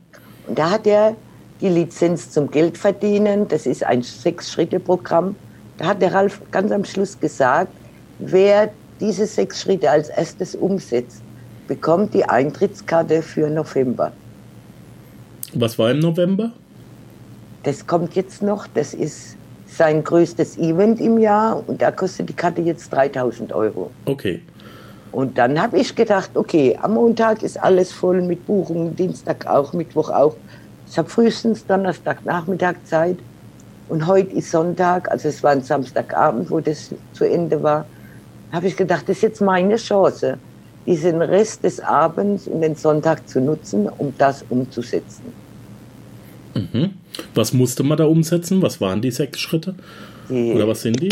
Und 0.47 0.59
da 0.59 0.71
hat 0.71 0.87
er 0.87 1.15
die 1.59 1.69
Lizenz 1.69 2.31
zum 2.31 2.49
Geldverdienen, 2.49 3.47
das 3.47 3.65
ist 3.65 3.83
ein 3.83 4.01
Sechs-Schritte-Programm. 4.01 5.35
Da 5.77 5.85
hat 5.85 6.01
der 6.01 6.13
Ralf 6.13 6.41
ganz 6.51 6.71
am 6.71 6.85
Schluss 6.85 7.19
gesagt, 7.19 7.71
wer 8.19 8.71
diese 8.99 9.25
sechs 9.25 9.61
Schritte 9.61 9.89
als 9.89 10.09
erstes 10.09 10.55
umsetzt, 10.55 11.21
bekommt 11.67 12.13
die 12.13 12.23
Eintrittskarte 12.23 13.21
für 13.21 13.49
November. 13.49 14.11
Was 15.53 15.77
war 15.79 15.91
im 15.91 15.99
November? 15.99 16.51
Das 17.63 17.85
kommt 17.85 18.15
jetzt 18.15 18.41
noch, 18.41 18.67
das 18.67 18.93
ist 18.93 19.35
sein 19.81 20.03
größtes 20.03 20.59
Event 20.59 21.01
im 21.01 21.17
Jahr 21.17 21.63
und 21.67 21.81
da 21.81 21.89
kostet 21.89 22.29
die 22.29 22.33
Karte 22.33 22.61
jetzt 22.61 22.93
3000 22.93 23.51
Euro. 23.51 23.89
Okay. 24.05 24.39
Und 25.11 25.39
dann 25.39 25.59
habe 25.59 25.79
ich 25.79 25.95
gedacht, 25.95 26.29
okay, 26.35 26.77
am 26.79 26.93
Montag 26.93 27.41
ist 27.41 27.59
alles 27.59 27.91
voll 27.91 28.21
mit 28.21 28.45
Buchungen, 28.45 28.95
Dienstag 28.95 29.47
auch, 29.47 29.73
Mittwoch 29.73 30.11
auch. 30.11 30.35
Ich 30.87 30.99
habe 30.99 31.09
frühestens 31.09 31.65
Donnerstag 31.65 32.23
Nachmittag 32.25 32.75
Zeit 32.85 33.17
und 33.89 34.05
heute 34.05 34.35
ist 34.35 34.51
Sonntag, 34.51 35.09
also 35.09 35.29
es 35.29 35.41
war 35.41 35.49
ein 35.49 35.63
Samstagabend, 35.63 36.51
wo 36.51 36.59
das 36.59 36.91
zu 37.13 37.23
Ende 37.23 37.63
war. 37.63 37.87
habe 38.51 38.67
ich 38.67 38.77
gedacht, 38.77 39.09
das 39.09 39.15
ist 39.17 39.23
jetzt 39.23 39.41
meine 39.41 39.77
Chance, 39.77 40.37
diesen 40.85 41.23
Rest 41.23 41.63
des 41.63 41.79
Abends 41.79 42.47
und 42.47 42.61
den 42.61 42.75
Sonntag 42.75 43.27
zu 43.27 43.41
nutzen, 43.41 43.89
um 43.97 44.13
das 44.19 44.45
umzusetzen. 44.47 45.33
Mhm. 46.53 47.00
Was 47.33 47.53
musste 47.53 47.83
man 47.83 47.97
da 47.97 48.05
umsetzen? 48.05 48.61
Was 48.61 48.81
waren 48.81 49.01
die 49.01 49.11
sechs 49.11 49.39
Schritte? 49.39 49.75
Die, 50.29 50.53
Oder 50.53 50.67
was 50.67 50.81
sind 50.81 51.01
die? 51.01 51.09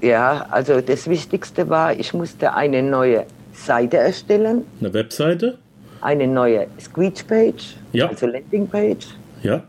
Ja, 0.00 0.46
also 0.50 0.80
das 0.80 1.08
Wichtigste 1.08 1.68
war, 1.68 1.92
ich 1.92 2.14
musste 2.14 2.54
eine 2.54 2.82
neue 2.82 3.26
Seite 3.52 3.98
erstellen. 3.98 4.62
Eine 4.80 4.94
Webseite? 4.94 5.58
Eine 6.00 6.28
neue 6.28 6.68
Screech-Page, 6.80 7.76
ja. 7.92 8.08
also 8.08 8.26
Landing-Page. 8.26 9.06
Ja. 9.42 9.64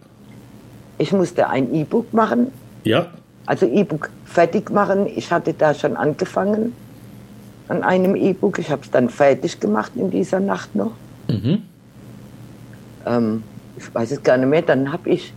Ich 1.00 1.12
musste 1.12 1.50
ein 1.50 1.74
E-Book 1.74 2.14
machen. 2.14 2.52
Ja. 2.84 3.08
Also 3.46 3.66
E-Book 3.66 4.12
fertig 4.26 4.70
machen. 4.70 5.08
Ich 5.08 5.32
hatte 5.32 5.54
da 5.54 5.74
schon 5.74 5.98
angefangen 5.98 6.74
an 7.68 7.84
einem 7.84 8.16
E-Book. 8.16 8.60
Ich 8.60 8.70
habe 8.70 8.84
es 8.84 8.92
dann 8.92 9.10
fertig 9.10 9.60
gemacht 9.60 9.94
in 9.96 10.12
dieser 10.12 10.40
Nacht 10.40 10.76
noch. 10.76 10.92
Mhm. 11.28 11.64
Ähm, 13.06 13.44
ich 13.78 13.94
weiß 13.94 14.12
es 14.12 14.22
gar 14.22 14.38
nicht 14.38 14.50
mehr. 14.50 14.62
Dann 14.62 14.92
habe 14.92 15.10
ich 15.10 15.34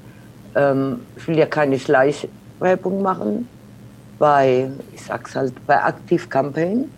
ähm, 0.54 1.00
ich 1.16 1.28
will 1.28 1.38
ja 1.38 1.46
keine 1.46 1.78
Schleichwerbung 1.78 3.02
machen, 3.02 3.48
bei, 4.18 4.70
ich 4.94 5.02
sag's 5.02 5.34
halt, 5.34 5.54
bei 5.66 5.76
Active 5.76 6.28
Campaign 6.28 6.90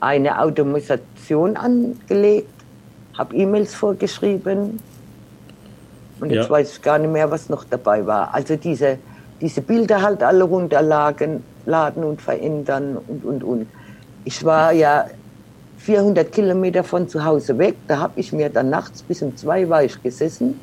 eine 0.00 0.40
Automatisation 0.40 1.56
angelegt, 1.56 2.48
habe 3.16 3.34
E-Mails 3.36 3.74
vorgeschrieben 3.74 4.80
und 6.20 6.30
jetzt 6.30 6.44
ja. 6.44 6.50
weiß 6.50 6.72
ich 6.72 6.82
gar 6.82 6.98
nicht 6.98 7.12
mehr, 7.12 7.30
was 7.30 7.48
noch 7.48 7.64
dabei 7.64 8.04
war. 8.06 8.32
Also 8.34 8.56
diese, 8.56 8.98
diese 9.40 9.60
Bilder 9.60 10.02
halt 10.02 10.22
alle 10.22 10.44
runterladen 10.44 11.42
laden 11.66 12.04
und 12.04 12.20
verändern 12.20 12.98
und, 13.06 13.24
und, 13.24 13.44
und. 13.44 13.66
Ich 14.24 14.44
war 14.44 14.72
ja 14.72 15.06
400 15.78 16.30
Kilometer 16.32 16.84
von 16.84 17.08
zu 17.08 17.24
Hause 17.24 17.58
weg. 17.58 17.76
Da 17.88 17.98
habe 17.98 18.20
ich 18.20 18.32
mir 18.32 18.48
dann 18.48 18.70
nachts 18.70 19.02
bis 19.02 19.22
um 19.22 19.36
zwei 19.36 19.68
war 19.68 19.84
ich 19.84 20.02
gesessen. 20.02 20.58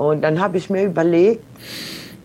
Und 0.00 0.22
dann 0.22 0.40
habe 0.40 0.56
ich 0.56 0.70
mir 0.70 0.84
überlegt, 0.84 1.44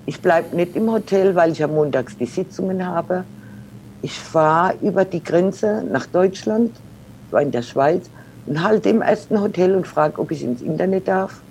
ich 0.05 0.22
bleibe 0.22 0.55
nicht 0.55 0.77
im 0.77 0.89
Hotel, 0.89 1.36
weil 1.36 1.51
ich 1.51 1.62
am 1.62 1.74
montags 1.74 2.15
die 2.17 2.25
Sitzungen 2.25 2.86
habe. 2.86 3.25
Ich 4.01 4.17
fahre 4.17 4.75
über 4.82 5.03
die 5.03 5.22
Grenze 5.22 5.84
nach 5.91 6.05
Deutschland, 6.05 6.72
war 7.32 7.41
in 7.41 7.51
der 7.51 7.63
Schweiz, 7.63 8.10
und 8.46 8.63
halte 8.63 8.88
im 8.88 9.01
ersten 9.01 9.41
Hotel 9.41 9.75
und 9.75 9.88
frage, 9.88 10.22
ob 10.22 10.32
ich 10.32 10.41
ins 10.41 10.62
Internet 10.62 11.10
darf. 11.10 11.41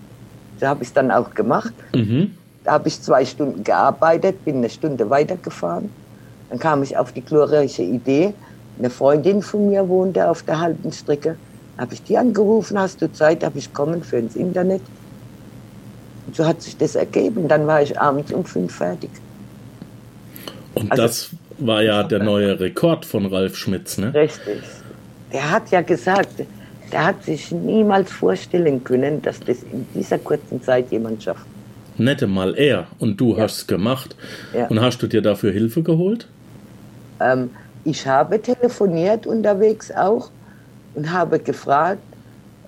Da 0.61 0.69
habe 0.69 0.83
ich 0.83 0.89
es 0.89 0.95
dann 0.95 1.11
auch 1.11 1.35
gemacht. 1.35 1.75
Mhm. 1.95 2.31
Da 2.65 2.73
habe 2.73 2.89
ich 2.89 3.03
zwei 3.03 3.27
Stunden 3.27 3.63
gearbeitet, 3.63 4.47
bin 4.47 4.57
eine 4.57 4.71
Stunde 4.71 5.11
weitergefahren. 5.11 5.91
Dann 6.49 6.59
kam 6.59 6.83
ich 6.83 6.97
auf 6.97 7.13
die 7.13 7.21
glorreiche 7.21 7.83
Idee, 7.83 8.33
eine 8.79 8.89
Freundin 8.89 9.43
von 9.43 9.69
mir 9.69 9.87
wohnte 9.91 10.31
auf 10.31 10.43
der 10.43 10.59
halben 10.59 10.91
Strecke. 10.91 11.37
Habe 11.77 11.93
ich 11.93 12.03
die 12.03 12.17
angerufen, 12.17 12.79
hast 12.79 13.03
du 13.03 13.13
Zeit, 13.13 13.45
habe 13.45 13.59
ich 13.59 13.75
kommen 13.75 14.03
für 14.03 14.17
ins 14.17 14.37
Internet. 14.37 14.81
So 16.35 16.45
hat 16.45 16.63
sich 16.63 16.77
das 16.77 16.95
ergeben. 16.97 17.49
Dann 17.49 17.67
war 17.67 17.83
ich 17.83 17.99
abends 17.99 18.33
um 18.33 18.45
fünf 18.45 18.75
fertig. 18.75 19.11
Und 20.75 20.91
also, 20.91 21.03
das 21.03 21.31
war 21.59 21.83
ja 21.83 22.03
der 22.03 22.23
neue 22.23 22.59
Rekord 22.59 23.07
von 23.07 23.27
Ralf 23.27 23.57
Schmitz, 23.57 23.97
ne? 23.99 24.13
Richtig. 24.13 24.63
Der 25.33 25.51
hat 25.51 25.71
ja 25.71 25.81
gesagt, 25.81 26.45
der 26.93 27.07
hat 27.07 27.25
sich 27.25 27.51
niemals 27.51 28.13
vorstellen 28.13 28.83
können, 28.85 29.23
dass 29.23 29.41
das 29.41 29.63
in 29.63 29.87
dieser 29.95 30.19
kurzen 30.19 30.63
Zeit 30.63 30.91
jemand 30.91 31.23
schafft. 31.23 31.47
Nette 31.97 32.27
mal 32.27 32.57
er 32.57 32.89
und 32.99 33.21
du 33.21 33.37
ja. 33.37 33.43
hast 33.43 33.57
es 33.59 33.67
gemacht. 33.67 34.17
Ja. 34.53 34.67
Und 34.67 34.81
hast 34.81 35.03
du 35.03 35.07
dir 35.07 35.23
dafür 35.23 35.53
Hilfe 35.53 35.83
geholt? 35.83 36.27
Ähm, 37.21 37.51
ich 37.85 38.07
habe 38.07 38.41
telefoniert 38.41 39.27
unterwegs 39.27 39.93
auch 39.93 40.31
und 40.95 41.13
habe 41.13 41.39
gefragt, 41.39 42.03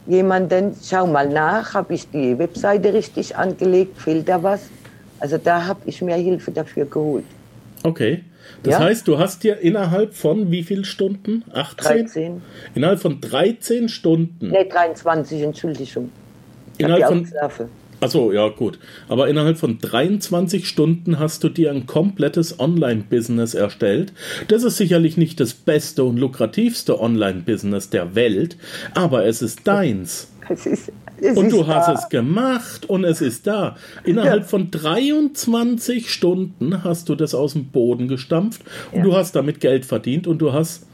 jemanden, 0.06 0.75
schau 0.82 1.06
mal 1.06 1.28
nach, 1.28 1.75
habe 1.75 1.94
ich 1.94 2.08
die 2.10 2.38
Webseite 2.38 2.92
richtig 2.92 3.36
angelegt, 3.36 4.00
fehlt 4.00 4.28
da 4.28 4.42
was? 4.42 4.68
Also 5.18 5.38
da 5.38 5.66
habe 5.66 5.80
ich 5.86 6.02
mir 6.02 6.16
Hilfe 6.16 6.50
dafür 6.50 6.84
geholt. 6.84 7.25
Okay. 7.82 8.22
Das 8.62 8.75
ja? 8.75 8.80
heißt, 8.80 9.08
du 9.08 9.18
hast 9.18 9.42
dir 9.42 9.58
innerhalb 9.58 10.14
von 10.14 10.50
wie 10.50 10.62
viel 10.62 10.84
Stunden? 10.84 11.44
18? 11.52 12.06
13. 12.06 12.42
Innerhalb 12.75 13.00
von 13.00 13.20
13 13.20 13.88
Stunden. 13.88 14.48
Nee, 14.48 14.68
23, 14.68 15.42
Entschuldigung. 15.42 16.10
Ich 16.78 16.84
innerhalb 16.84 17.06
von. 17.06 17.68
Achso, 18.00 18.32
ja, 18.32 18.48
gut. 18.48 18.78
Aber 19.08 19.28
innerhalb 19.28 19.58
von 19.58 19.78
23 19.78 20.68
Stunden 20.68 21.18
hast 21.18 21.42
du 21.44 21.48
dir 21.48 21.70
ein 21.70 21.86
komplettes 21.86 22.60
Online-Business 22.60 23.54
erstellt. 23.54 24.12
Das 24.48 24.62
ist 24.64 24.76
sicherlich 24.76 25.16
nicht 25.16 25.40
das 25.40 25.54
beste 25.54 26.04
und 26.04 26.18
lukrativste 26.18 27.00
Online-Business 27.00 27.90
der 27.90 28.14
Welt, 28.14 28.56
aber 28.94 29.26
es 29.26 29.42
ist 29.42 29.66
deins. 29.66 30.28
Es 30.48 30.66
ist, 30.66 30.92
es 31.20 31.36
und 31.36 31.50
du 31.50 31.62
ist 31.62 31.66
hast 31.66 31.88
da. 31.88 31.94
es 31.94 32.08
gemacht 32.08 32.88
und 32.88 33.04
es 33.04 33.20
ist 33.20 33.46
da. 33.46 33.76
Innerhalb 34.04 34.42
ja. 34.42 34.48
von 34.48 34.70
23 34.70 36.10
Stunden 36.10 36.84
hast 36.84 37.08
du 37.08 37.14
das 37.14 37.34
aus 37.34 37.54
dem 37.54 37.66
Boden 37.66 38.08
gestampft 38.08 38.62
und 38.92 38.98
ja. 38.98 39.04
du 39.04 39.16
hast 39.16 39.34
damit 39.34 39.60
Geld 39.60 39.86
verdient 39.86 40.26
und 40.26 40.38
du 40.38 40.52
hast 40.52 40.85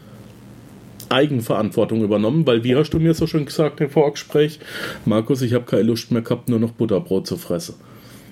Eigenverantwortung 1.13 2.03
übernommen, 2.03 2.47
weil 2.47 2.65
wie 2.65 2.75
hast 2.77 2.91
du 2.91 2.99
mir 2.99 3.15
so 3.15 3.27
schön 3.27 3.45
gesagt 3.45 3.81
im 3.81 3.91
Vorgespräch, 3.91 4.61
Markus, 5.05 5.43
ich 5.43 5.55
habe 5.55 5.65
keine 5.65 5.83
Lust 5.83 6.11
mehr 6.11 6.23
gehabt, 6.23 6.49
nur 6.49 6.59
noch 6.59 6.73
Butterbrot 6.73 7.27
zu 7.27 7.37
fressen. 7.37 7.75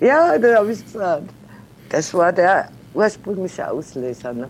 Ja, 0.00 0.38
das 0.38 0.56
habe 0.56 0.72
ich 0.72 0.84
gesagt. 0.84 1.24
Das 1.90 2.14
war 2.14 2.32
der 2.32 2.68
ursprüngliche 2.94 3.70
Auslöser. 3.70 4.32
Ne? 4.32 4.48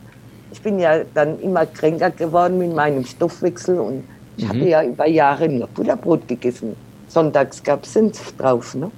Ich 0.53 0.61
bin 0.61 0.79
ja 0.79 1.03
dann 1.15 1.41
immer 1.41 1.67
kränker 1.67 2.11
geworden 2.11 2.59
mit 2.59 2.75
meinem 2.75 3.05
Stoffwechsel 3.05 3.79
und 3.79 4.05
ich 4.37 4.45
mhm. 4.45 4.49
habe 4.49 4.69
ja 4.69 4.85
über 4.85 5.09
Jahre 5.09 5.49
nur 5.49 5.67
Butterbrot 5.69 6.27
gegessen. 6.29 6.77
Sonntags 7.09 7.63
gab 7.63 7.85
es 7.85 7.93
Senf 7.93 8.37
drauf. 8.37 8.75
Ne? 8.75 8.91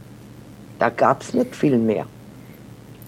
Da 0.78 0.90
gab 0.90 1.22
es 1.22 1.32
nicht 1.32 1.54
viel 1.56 1.78
mehr. 1.78 2.06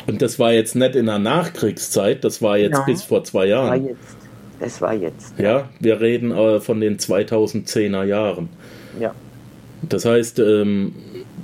Und 0.07 0.21
das 0.23 0.38
war 0.38 0.52
jetzt 0.52 0.75
nicht 0.75 0.97
in 0.97 1.07
der 1.07 1.19
Nachkriegszeit, 1.19 2.25
das 2.25 2.43
war 2.43 2.59
jetzt 2.59 2.78
ja, 2.78 2.85
bis 2.85 3.02
vor 3.02 3.25
zwei 3.25 3.47
Jahren. 3.47 3.69
War 3.69 3.76
jetzt. 3.76 4.24
Das 4.61 4.80
war 4.80 4.94
jetzt. 4.94 5.38
Ja, 5.38 5.68
wir 5.80 6.00
reden 6.00 6.32
aber 6.32 6.61
von 6.61 6.80
den 6.80 6.99
2010er 6.99 8.04
Jahren. 8.04 8.49
Ja. 9.00 9.14
Das 9.82 10.04
heißt, 10.04 10.38
ähm, 10.38 10.94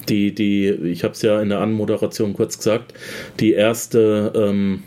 die, 0.09 0.35
die, 0.35 0.69
ich 0.69 1.05
habe 1.05 1.15
es 1.15 1.23
ja 1.23 1.41
in 1.41 1.51
der 1.51 1.61
Anmoderation 1.61 2.35
kurz 2.35 2.59
gesagt, 2.59 2.95
die 3.39 3.53
erste 3.53 4.33
ähm, 4.35 4.83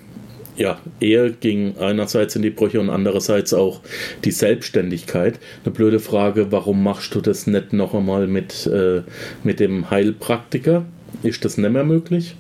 ja, 0.56 0.78
Ehe 1.02 1.32
ging 1.32 1.78
einerseits 1.80 2.36
in 2.36 2.42
die 2.42 2.50
Brüche 2.50 2.80
und 2.80 2.90
andererseits 2.90 3.54
auch 3.54 3.82
die 4.24 4.32
Selbstständigkeit. 4.32 5.40
Eine 5.64 5.74
blöde 5.74 6.00
Frage, 6.00 6.52
warum 6.52 6.84
machst 6.84 7.16
du 7.16 7.22
das 7.22 7.48
nicht 7.48 7.74
noch 7.74 7.94
einmal 7.94 8.28
mit, 8.28 8.68
äh, 8.68 9.02
mit 9.44 9.60
dem 9.60 9.90
Heilpraktiker? 9.90 10.86
Ist 11.24 11.46
das 11.46 11.58
nicht 11.58 11.72
mehr 11.72 11.84
möglich? 11.84 12.36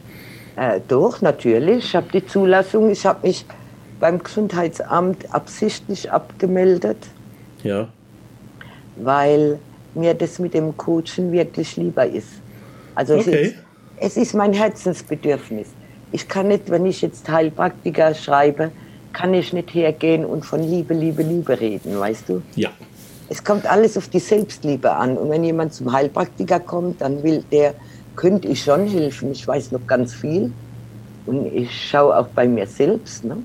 Äh, 0.55 0.79
doch, 0.87 1.21
natürlich. 1.21 1.85
Ich 1.85 1.95
habe 1.95 2.07
die 2.13 2.25
Zulassung, 2.25 2.91
ich 2.91 3.05
habe 3.05 3.27
mich 3.27 3.45
beim 4.03 4.22
Gesundheitsamt 4.22 5.33
absichtlich 5.33 6.12
abgemeldet. 6.12 6.98
Ja. 7.63 7.88
Weil 8.98 9.60
mir 9.95 10.13
das 10.13 10.39
mit 10.39 10.53
dem 10.53 10.75
Coachen 10.75 11.31
wirklich 11.31 11.77
lieber 11.77 12.05
ist. 12.05 12.27
Also 12.95 13.15
okay. 13.15 13.29
es, 13.29 13.48
ist, 13.48 13.55
es 14.17 14.17
ist 14.27 14.33
mein 14.33 14.51
Herzensbedürfnis. 14.51 15.69
Ich 16.12 16.27
kann 16.27 16.50
nicht, 16.50 16.69
wenn 16.69 16.86
ich 16.86 17.01
jetzt 17.01 17.29
Heilpraktiker 17.29 18.13
schreibe, 18.13 18.72
kann 19.13 19.33
ich 19.33 19.53
nicht 19.53 19.74
hergehen 19.74 20.25
und 20.25 20.43
von 20.43 20.62
Liebe, 20.62 20.93
Liebe, 20.93 21.24
Liebe 21.24 21.57
reden, 21.57 21.98
weißt 21.98 22.27
du? 22.27 22.41
Ja. 22.57 22.72
Es 23.29 23.41
kommt 23.41 23.65
alles 23.65 23.98
auf 23.98 24.10
die 24.10 24.19
Selbstliebe 24.19 24.91
an. 24.91 25.17
Und 25.17 25.29
wenn 25.29 25.45
jemand 25.45 25.74
zum 25.74 25.93
Heilpraktiker 25.93 26.60
kommt, 26.60 27.00
dann 27.00 27.24
will 27.24 27.41
der, 27.53 27.74
könnte 28.17 28.50
ich 28.50 28.63
schon 28.65 28.86
helfen. 28.86 29.31
Ich 29.31 29.48
weiß 29.48 29.72
noch 29.72 29.88
ganz 29.88 30.13
viel. 30.13 30.51
Und 31.25 31.45
ich 31.55 31.72
schaue 31.88 32.17
auch 32.17 32.27
bei 32.27 32.50
mir 32.50 32.67
selbst. 32.67 33.24
Ne? 33.24 33.38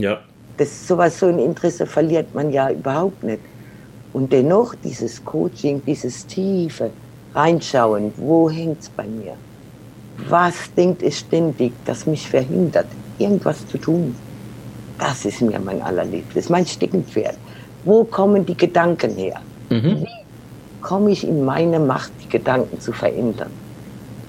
Ja. 0.00 0.20
Das 0.56 0.86
sowas, 0.86 1.18
so 1.18 1.26
ein 1.26 1.38
Interesse 1.38 1.86
verliert 1.86 2.34
man 2.34 2.52
ja 2.52 2.70
überhaupt 2.70 3.22
nicht. 3.22 3.40
Und 4.12 4.32
dennoch 4.32 4.74
dieses 4.74 5.24
Coaching, 5.24 5.82
dieses 5.86 6.26
tiefe 6.26 6.90
Reinschauen, 7.34 8.12
wo 8.16 8.50
hängt 8.50 8.80
es 8.80 8.88
bei 8.88 9.04
mir? 9.04 9.34
Was 10.28 10.74
denkt 10.74 11.02
es 11.02 11.20
ständig, 11.20 11.72
das 11.84 12.06
mich 12.06 12.28
verhindert, 12.28 12.86
irgendwas 13.18 13.66
zu 13.68 13.78
tun? 13.78 14.14
Das 14.98 15.24
ist 15.24 15.40
mir 15.40 15.58
mein 15.58 15.80
allerliebstes, 15.80 16.48
mein 16.50 16.66
Steckenpferd. 16.66 17.36
Wo 17.84 18.04
kommen 18.04 18.44
die 18.44 18.56
Gedanken 18.56 19.14
her? 19.16 19.40
Mhm. 19.70 20.02
Wie 20.02 20.82
komme 20.82 21.10
ich 21.12 21.26
in 21.26 21.44
meine 21.44 21.78
Macht, 21.78 22.12
die 22.22 22.28
Gedanken 22.28 22.78
zu 22.80 22.92
verändern? 22.92 23.50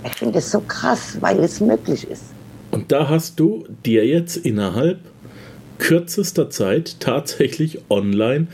Ich 0.06 0.14
finde 0.14 0.40
es 0.40 0.50
so 0.50 0.62
krass, 0.62 1.18
weil 1.20 1.40
es 1.40 1.60
möglich 1.60 2.10
ist. 2.10 2.24
Und 2.72 2.92
da 2.92 3.10
hast 3.10 3.40
du 3.40 3.66
dir 3.86 4.06
jetzt 4.06 4.38
innerhalb 4.38 5.00
kürzester 5.82 6.52
Zeit 6.52 7.00
tatsächlich 7.00 7.80
online 7.90 8.48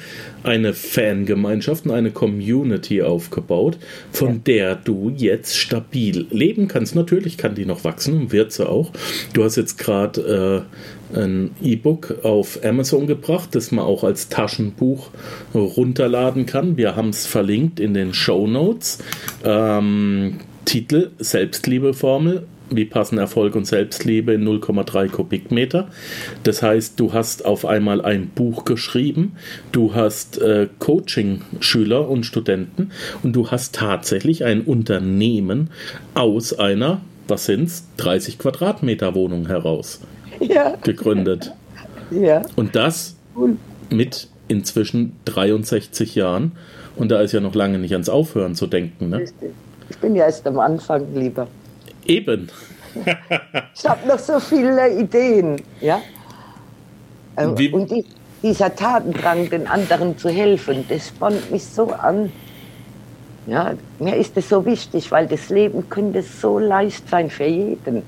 eine 0.44 0.74
Fangemeinschaft 0.74 1.86
und 1.86 1.92
eine 1.92 2.12
Community 2.12 3.02
aufgebaut, 3.04 3.78
von 4.12 4.36
ja. 4.36 4.42
der 4.46 4.76
du 4.76 5.12
jetzt 5.16 5.58
stabil 5.58 6.26
leben 6.32 6.70
kannst. 6.70 6.96
Natürlich 6.96 7.38
kann 7.38 7.54
die 7.54 7.66
noch 7.66 7.84
wachsen 7.84 8.16
und 8.16 8.32
wird 8.32 8.54
sie 8.54 8.68
auch. 8.68 8.94
Du 9.34 9.44
hast 9.44 9.58
jetzt 9.58 9.78
gerade 9.78 10.66
äh, 11.14 11.20
ein 11.20 11.52
E-Book 11.62 12.20
auf 12.24 12.64
Amazon 12.64 13.08
gebracht, 13.08 13.50
das 13.52 13.72
man 13.72 13.84
auch 13.84 14.06
als 14.06 14.30
Taschenbuch 14.30 15.10
runterladen 15.54 16.46
kann. 16.46 16.78
Wir 16.78 16.96
haben 16.96 17.10
es 17.10 17.26
verlinkt 17.26 17.82
in 17.82 17.94
den 17.94 18.14
Show 18.14 18.48
Notes. 18.48 19.00
Ähm, 19.44 20.40
Titel 20.64 21.12
Selbstliebeformel 21.20 22.48
wie 22.70 22.86
passen 22.86 23.18
Erfolg 23.18 23.56
und 23.56 23.66
Selbstliebe 23.66 24.34
in 24.34 24.48
0,3 24.48 25.10
Kubikmeter. 25.10 25.88
Das 26.44 26.62
heißt, 26.62 27.00
du 27.00 27.14
hast 27.14 27.46
auf 27.46 27.66
einmal 27.66 28.02
ein 28.02 28.30
Buch 28.30 28.66
geschrieben, 28.66 29.36
du 29.72 29.96
hast 29.96 30.40
äh, 30.40 30.68
Coaching-Schüler 30.80 32.10
und 32.10 32.26
Studenten 32.26 32.92
und 33.24 33.34
du 33.36 33.50
hast 33.50 33.76
tatsächlich 33.76 34.44
ein 34.44 34.62
Unternehmen 34.62 35.70
aus 36.14 36.58
einer, 36.58 37.02
was 37.28 37.46
sind's, 37.46 37.88
30 37.98 38.40
Quadratmeter 38.40 39.16
Wohnung 39.16 39.48
heraus 39.48 40.02
ja. 40.40 40.76
gegründet. 40.84 41.54
Ja. 42.12 42.42
Und 42.56 42.76
das 42.76 43.16
mit 43.90 44.30
inzwischen 44.48 45.16
63 45.26 46.16
Jahren. 46.16 46.54
Und 46.96 47.12
da 47.12 47.22
ist 47.22 47.32
ja 47.32 47.40
noch 47.40 47.54
lange 47.54 47.78
nicht 47.80 47.94
ans 47.94 48.10
Aufhören 48.10 48.56
zu 48.56 48.68
denken. 48.68 49.10
Ne? 49.10 49.26
Ich 49.90 49.98
bin 49.98 50.16
ja 50.16 50.26
erst 50.26 50.48
am 50.48 50.60
Anfang, 50.60 51.06
lieber. 51.14 51.48
Eben. 52.08 52.50
ich 53.76 53.86
habe 53.88 54.08
noch 54.08 54.20
so 54.20 54.40
viele 54.40 54.98
Ideen. 54.98 55.62
Ja? 55.82 56.02
Ähm, 57.38 57.58
Wie? 57.58 57.70
Und 57.70 57.92
die, 57.92 58.06
dieser 58.42 58.76
Tatendrang, 58.76 59.50
den 59.50 59.68
anderen 59.68 60.18
zu 60.18 60.30
helfen, 60.30 60.86
das 60.90 61.10
spornt 61.10 61.52
mich 61.52 61.64
so 61.64 61.92
an. 61.92 62.32
Ja, 63.46 63.74
mir 64.00 64.16
ist 64.16 64.36
es 64.36 64.50
so 64.50 64.66
wichtig, 64.66 65.12
weil 65.12 65.28
das 65.28 65.50
Leben 65.50 65.90
könnte 65.90 66.22
so 66.22 66.60
leicht 66.60 67.10
sein 67.10 67.30
für 67.30 67.46
jeden. 67.46 68.04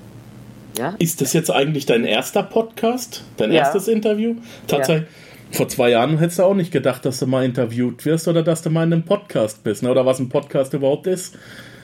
Ja? 0.77 0.95
Ist 0.99 1.21
das 1.21 1.33
jetzt 1.33 1.49
eigentlich 1.49 1.85
dein 1.85 2.03
erster 2.03 2.43
Podcast? 2.43 3.23
Dein 3.37 3.51
ja. 3.51 3.59
erstes 3.59 3.87
Interview? 3.87 4.35
Tatsächlich. 4.67 5.07
Vor 5.51 5.67
zwei 5.67 5.89
Jahren 5.89 6.19
hättest 6.19 6.39
du 6.39 6.43
auch 6.43 6.53
nicht 6.53 6.71
gedacht, 6.71 7.05
dass 7.05 7.19
du 7.19 7.25
mal 7.25 7.43
interviewt 7.43 8.05
wirst 8.05 8.27
oder 8.27 8.43
dass 8.43 8.61
du 8.61 8.69
mal 8.69 8.83
in 8.83 8.93
einem 8.93 9.03
Podcast 9.03 9.63
bist, 9.63 9.81
ne? 9.81 9.89
oder 9.89 10.05
was 10.05 10.19
ein 10.19 10.29
Podcast 10.29 10.73
überhaupt 10.73 11.07
ist. 11.07 11.35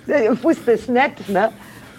Ich 0.07 0.43
wusste 0.43 0.73
es 0.73 0.87
nicht, 0.87 1.29
ne? 1.29 1.49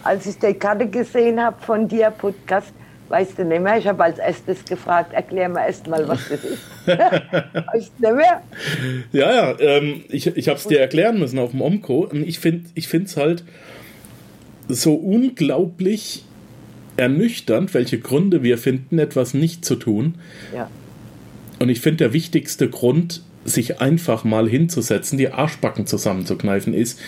Als 0.06 0.26
ich 0.26 0.38
die 0.38 0.54
Karte 0.54 0.86
gesehen 0.88 1.40
habe 1.40 1.60
von 1.64 1.88
dir, 1.88 2.10
Podcast, 2.10 2.72
weißt 3.08 3.38
du 3.38 3.44
nicht 3.44 3.60
mehr. 3.60 3.78
Ich 3.78 3.86
habe 3.86 4.04
als 4.04 4.18
erstes 4.18 4.64
gefragt, 4.64 5.12
erklär 5.12 5.48
mir 5.48 5.66
erst 5.66 5.86
mal, 5.86 6.06
was 6.06 6.28
das 6.28 6.44
ist. 6.44 6.62
weißt 6.86 7.92
du 7.98 8.06
nicht 8.06 8.16
mehr? 8.16 8.42
Ja, 9.12 9.32
ja, 9.34 9.60
ähm, 9.60 10.04
ich, 10.08 10.26
ich 10.26 10.48
habe 10.48 10.58
es 10.58 10.66
dir 10.66 10.80
erklären 10.80 11.18
müssen 11.18 11.38
auf 11.38 11.50
dem 11.50 11.60
Omco. 11.60 12.04
Und 12.04 12.22
ich 12.22 12.38
finde 12.38 12.70
es 12.76 13.16
halt 13.16 13.44
so 14.68 14.94
unglaublich 14.94 16.24
ernüchternd, 16.96 17.74
welche 17.74 17.98
Gründe 17.98 18.42
wir 18.42 18.58
finden, 18.58 18.98
etwas 18.98 19.34
nicht 19.34 19.64
zu 19.64 19.76
tun. 19.76 20.16
Ja. 20.54 20.70
Und 21.58 21.68
ich 21.68 21.80
finde, 21.80 21.98
der 21.98 22.12
wichtigste 22.12 22.68
Grund, 22.68 23.22
sich 23.44 23.80
einfach 23.80 24.24
mal 24.24 24.48
hinzusetzen, 24.48 25.18
die 25.18 25.28
Arschbacken 25.28 25.86
zusammenzukneifen, 25.86 26.74
ist, 26.74 27.00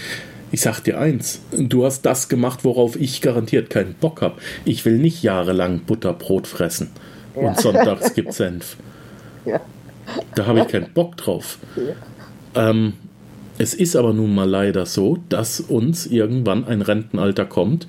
ich 0.51 0.61
sag 0.61 0.81
dir 0.81 0.99
eins, 0.99 1.41
du 1.53 1.85
hast 1.85 2.03
das 2.03 2.29
gemacht, 2.29 2.65
worauf 2.65 2.97
ich 2.97 3.21
garantiert 3.21 3.71
keinen 3.71 3.95
Bock 3.95 4.23
habe. 4.23 4.37
Ich 4.65 4.85
will 4.85 4.99
nicht 4.99 5.23
jahrelang 5.23 5.81
Butterbrot 5.81 6.47
fressen 6.47 6.91
ja. 7.35 7.49
und 7.49 7.61
sonntags 7.61 8.15
gibt 8.15 8.33
Senf. 8.35 8.77
Ja. 9.45 9.61
Da 10.35 10.47
habe 10.47 10.61
ich 10.61 10.69
keinen 10.69 10.93
Bock 10.93 11.17
drauf. 11.17 11.59
Ja. 11.77 12.71
Ähm, 12.71 12.95
es 13.59 13.75
ist 13.75 13.97
aber 13.97 14.13
nun 14.13 14.35
mal 14.35 14.49
leider 14.49 14.87
so, 14.87 15.19
dass 15.29 15.61
uns 15.61 16.07
irgendwann 16.07 16.65
ein 16.65 16.81
Rentenalter 16.81 17.45
kommt 17.45 17.87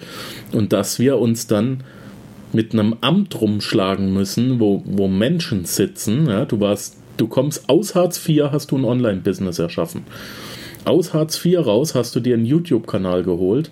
und 0.51 0.73
dass 0.73 0.99
wir 0.99 1.19
uns 1.19 1.47
dann 1.47 1.83
mit 2.51 2.73
einem 2.73 2.95
Amt 3.01 3.39
rumschlagen 3.39 4.11
müssen, 4.11 4.59
wo, 4.59 4.81
wo 4.85 5.07
Menschen 5.07 5.65
sitzen. 5.65 6.27
Ja, 6.27 6.45
du 6.45 6.59
warst, 6.59 6.97
du 7.17 7.27
kommst 7.27 7.69
aus 7.69 7.93
Hartz 7.93 8.27
IV, 8.27 8.45
hast 8.51 8.71
du 8.71 8.77
ein 8.77 8.85
Online-Business 8.85 9.59
erschaffen. 9.59 10.01
Aus 10.89 11.13
Hartz 11.13 11.45
IV 11.45 11.65
raus 11.67 11.93
hast 11.93 12.15
du 12.15 12.19
dir 12.19 12.33
einen 12.33 12.45
YouTube-Kanal 12.45 13.21
geholt, 13.21 13.69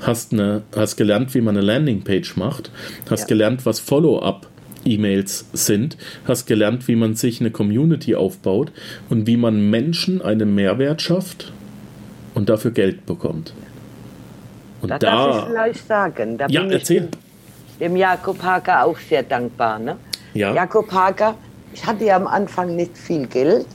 hast, 0.00 0.32
eine, 0.32 0.62
hast 0.74 0.96
gelernt, 0.96 1.34
wie 1.34 1.42
man 1.42 1.56
eine 1.56 1.66
Landingpage 1.66 2.36
macht, 2.36 2.70
hast 3.10 3.22
ja. 3.22 3.26
gelernt, 3.26 3.66
was 3.66 3.80
Follow-up 3.80 4.48
E-Mails 4.86 5.46
sind, 5.52 5.98
hast 6.26 6.46
gelernt, 6.46 6.88
wie 6.88 6.96
man 6.96 7.16
sich 7.16 7.40
eine 7.40 7.50
Community 7.50 8.14
aufbaut 8.14 8.72
und 9.10 9.26
wie 9.26 9.36
man 9.36 9.68
Menschen 9.68 10.22
einen 10.22 10.54
Mehrwert 10.54 11.02
schafft 11.02 11.52
und 12.34 12.48
dafür 12.48 12.70
Geld 12.70 13.04
bekommt. 13.04 13.52
Und 14.80 14.90
da, 14.90 14.98
da 14.98 15.10
darf 15.10 15.36
ich 15.36 15.50
vielleicht 15.50 15.86
sagen, 15.86 16.38
da 16.38 16.46
ja, 16.48 16.62
bin 16.62 16.70
erzähl. 16.70 17.08
ich 17.10 17.78
dem 17.78 17.96
Jakob 17.96 18.42
Hager 18.42 18.84
auch 18.84 18.98
sehr 18.98 19.22
dankbar. 19.22 19.78
Ne? 19.78 19.96
Ja. 20.32 20.54
Jakob 20.54 20.90
Hager, 20.90 21.34
ich 21.74 21.84
hatte 21.84 22.04
ja 22.04 22.16
am 22.16 22.26
Anfang 22.26 22.74
nicht 22.74 22.96
viel 22.96 23.26
Geld 23.26 23.66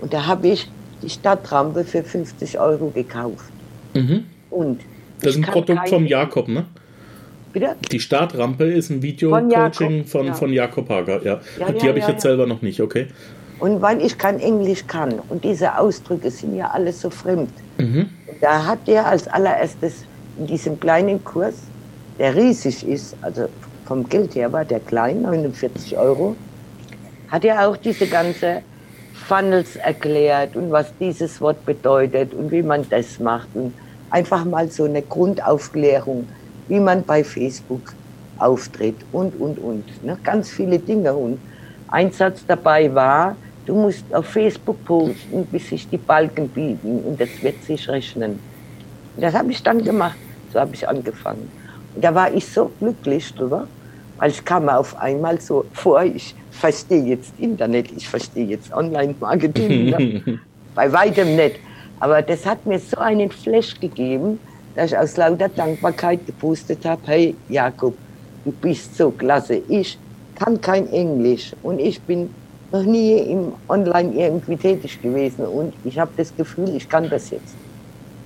und 0.00 0.12
da 0.12 0.26
habe 0.26 0.48
ich 0.48 0.68
die 1.02 1.10
Stadtrampe 1.10 1.84
für 1.84 2.02
50 2.02 2.58
Euro 2.58 2.90
gekauft. 2.90 3.52
Mhm. 3.94 4.24
Und 4.50 4.80
das 5.20 5.36
ist 5.36 5.38
ein 5.38 5.52
Produkt 5.52 5.88
vom 5.88 6.06
Jakob, 6.06 6.48
ne? 6.48 6.66
Bitte? 7.52 7.76
Die 7.90 8.00
Startrampe 8.00 8.64
ist 8.64 8.90
ein 8.90 9.02
Video-Coaching 9.02 10.06
von, 10.06 10.26
ja. 10.26 10.34
von 10.34 10.52
Jakob 10.52 10.88
Hager. 10.88 11.22
Ja. 11.22 11.40
ja 11.58 11.72
die 11.72 11.88
habe 11.88 11.98
ich 11.98 12.08
jetzt 12.08 12.22
selber 12.22 12.46
noch 12.46 12.62
nicht, 12.62 12.80
okay. 12.80 13.08
Und 13.58 13.80
weil 13.82 14.00
ich 14.00 14.16
kein 14.18 14.40
Englisch 14.40 14.86
kann 14.86 15.20
und 15.28 15.44
diese 15.44 15.78
Ausdrücke 15.78 16.30
sind 16.30 16.56
ja 16.56 16.70
alles 16.70 17.00
so 17.00 17.10
fremd, 17.10 17.50
mhm. 17.78 18.08
da 18.40 18.66
hat 18.66 18.80
er 18.86 19.06
als 19.06 19.28
allererstes 19.28 20.04
in 20.38 20.46
diesem 20.46 20.80
kleinen 20.80 21.22
Kurs, 21.22 21.54
der 22.18 22.34
riesig 22.34 22.86
ist, 22.88 23.14
also 23.20 23.48
vom 23.84 24.08
Geld 24.08 24.34
her 24.34 24.52
war 24.52 24.64
der 24.64 24.80
klein, 24.80 25.22
49 25.22 25.96
Euro, 25.96 26.34
hat 27.28 27.44
er 27.44 27.68
auch 27.68 27.76
diese 27.76 28.06
ganze 28.06 28.62
Funnels 29.22 29.76
erklärt 29.76 30.56
und 30.56 30.70
was 30.70 30.92
dieses 30.98 31.40
Wort 31.40 31.64
bedeutet 31.64 32.34
und 32.34 32.50
wie 32.50 32.62
man 32.62 32.86
das 32.88 33.18
macht 33.18 33.48
und 33.54 33.72
einfach 34.10 34.44
mal 34.44 34.70
so 34.70 34.84
eine 34.84 35.02
Grundaufklärung 35.02 36.26
wie 36.68 36.80
man 36.80 37.02
bei 37.02 37.24
Facebook 37.24 37.92
auftritt 38.38 38.96
und, 39.12 39.38
und, 39.38 39.58
und. 39.58 40.04
Ne? 40.04 40.16
Ganz 40.22 40.50
viele 40.50 40.78
Dinge. 40.78 41.14
Und 41.14 41.38
ein 41.88 42.10
Satz 42.12 42.44
dabei 42.46 42.92
war, 42.94 43.36
du 43.66 43.74
musst 43.74 44.04
auf 44.14 44.26
Facebook 44.26 44.84
posten, 44.84 45.46
bis 45.46 45.68
sich 45.68 45.88
die 45.88 45.98
Balken 45.98 46.48
biegen 46.48 47.00
und 47.04 47.20
das 47.20 47.28
wird 47.42 47.62
sich 47.64 47.88
rechnen. 47.88 48.38
Und 49.16 49.22
das 49.22 49.34
habe 49.34 49.50
ich 49.50 49.62
dann 49.62 49.82
gemacht. 49.84 50.16
So 50.52 50.60
habe 50.60 50.74
ich 50.74 50.88
angefangen. 50.88 51.50
Und 51.94 52.02
da 52.02 52.14
war 52.14 52.32
ich 52.32 52.46
so 52.46 52.70
glücklich 52.78 53.34
drüber, 53.34 53.66
weil 54.18 54.30
ich 54.30 54.44
kam 54.44 54.66
mir 54.66 54.78
auf 54.78 54.96
einmal 54.98 55.40
so 55.40 55.64
vor, 55.72 56.02
ich 56.02 56.34
verstehe 56.50 57.04
jetzt 57.04 57.32
Internet, 57.38 57.90
ich 57.96 58.08
verstehe 58.08 58.46
jetzt 58.46 58.72
Online-Marketing. 58.72 60.22
Ne? 60.24 60.38
Bei 60.74 60.90
weitem 60.90 61.36
nicht. 61.36 61.56
Aber 62.00 62.22
das 62.22 62.46
hat 62.46 62.64
mir 62.66 62.78
so 62.78 62.96
einen 62.98 63.30
Flash 63.30 63.78
gegeben, 63.78 64.38
dass 64.74 64.92
ich 64.92 64.98
aus 64.98 65.16
lauter 65.16 65.48
Dankbarkeit 65.48 66.24
gepostet 66.26 66.84
habe, 66.84 67.02
hey 67.04 67.36
Jakob, 67.48 67.94
du 68.44 68.52
bist 68.52 68.96
so 68.96 69.10
klasse. 69.10 69.62
Ich 69.68 69.98
kann 70.34 70.60
kein 70.60 70.90
Englisch 70.92 71.52
und 71.62 71.78
ich 71.78 72.00
bin 72.00 72.30
noch 72.72 72.82
nie 72.82 73.18
im 73.18 73.52
Online 73.68 74.12
irgendwie 74.14 74.56
tätig 74.56 75.00
gewesen 75.02 75.44
und 75.44 75.74
ich 75.84 75.98
habe 75.98 76.10
das 76.16 76.34
Gefühl, 76.34 76.74
ich 76.74 76.88
kann 76.88 77.08
das 77.10 77.30
jetzt. 77.30 77.54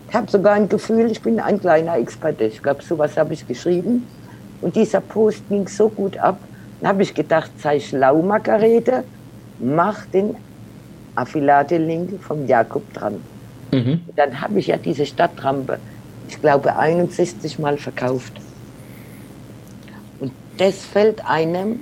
Ich 0.09 0.15
habe 0.15 0.31
sogar 0.31 0.55
ein 0.55 0.69
Gefühl, 0.69 1.11
ich 1.11 1.21
bin 1.21 1.41
ein 1.41 1.61
kleiner 1.61 1.99
Experte. 1.99 2.45
Ich 2.45 2.63
glaube, 2.63 2.83
sowas 2.83 3.17
habe 3.17 3.35
ich 3.35 3.47
geschrieben. 3.47 4.07
Und 4.67 4.75
dieser 4.75 5.01
Post 5.01 5.49
ging 5.49 5.69
so 5.69 5.89
gut 5.89 6.19
ab. 6.19 6.39
Dann 6.81 6.89
habe 6.91 7.03
ich 7.03 7.15
gedacht, 7.15 7.53
sei 7.59 7.79
schlau, 7.79 8.21
Margarete, 8.21 9.05
mach 9.61 10.07
den 10.07 10.35
Affiliate-Link 11.15 12.21
vom 12.23 12.47
Jakob 12.47 12.83
dran. 12.93 13.21
Mhm. 13.73 14.01
Dann 14.17 14.41
habe 14.41 14.59
ich 14.59 14.67
ja 14.67 14.77
diese 14.77 15.07
Stadtrampe 15.07 15.79
ich 16.29 16.41
glaube, 16.41 16.77
61 16.77 17.59
Mal 17.59 17.77
verkauft. 17.77 18.33
Und 20.21 20.33
das 20.59 20.85
fällt 20.85 21.25
einem 21.25 21.81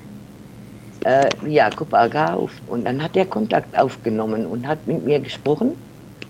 äh, 1.04 1.28
Jakob 1.46 1.92
Aga 1.94 2.34
auf. 2.34 2.52
Und 2.66 2.84
dann 2.84 3.02
hat 3.02 3.16
er 3.16 3.26
Kontakt 3.26 3.76
aufgenommen 3.78 4.46
und 4.46 4.66
hat 4.66 4.86
mit 4.86 5.04
mir 5.04 5.20
gesprochen, 5.20 5.72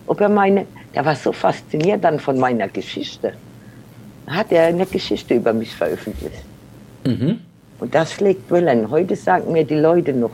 ob 0.07 0.21
er 0.21 0.29
meine, 0.29 0.67
der 0.95 1.05
war 1.05 1.17
so 1.17 1.33
fasziniert 1.33 2.05
dann 2.05 2.21
von 2.21 2.39
meiner 2.39 2.69
Geschichte. 2.69 3.33
Hat 4.27 4.53
er 4.53 4.67
eine 4.67 4.87
Geschichte 4.87 5.35
über 5.35 5.53
mich 5.53 5.75
veröffentlicht. 5.75 6.43
Mhm. 7.05 7.41
Und 7.79 7.95
das 7.95 8.13
schlägt 8.13 8.51
Wellen. 8.51 8.91
Heute 8.91 9.17
sagen 9.17 9.53
mir 9.53 9.65
die 9.65 9.75
Leute 9.75 10.13
noch, 10.13 10.33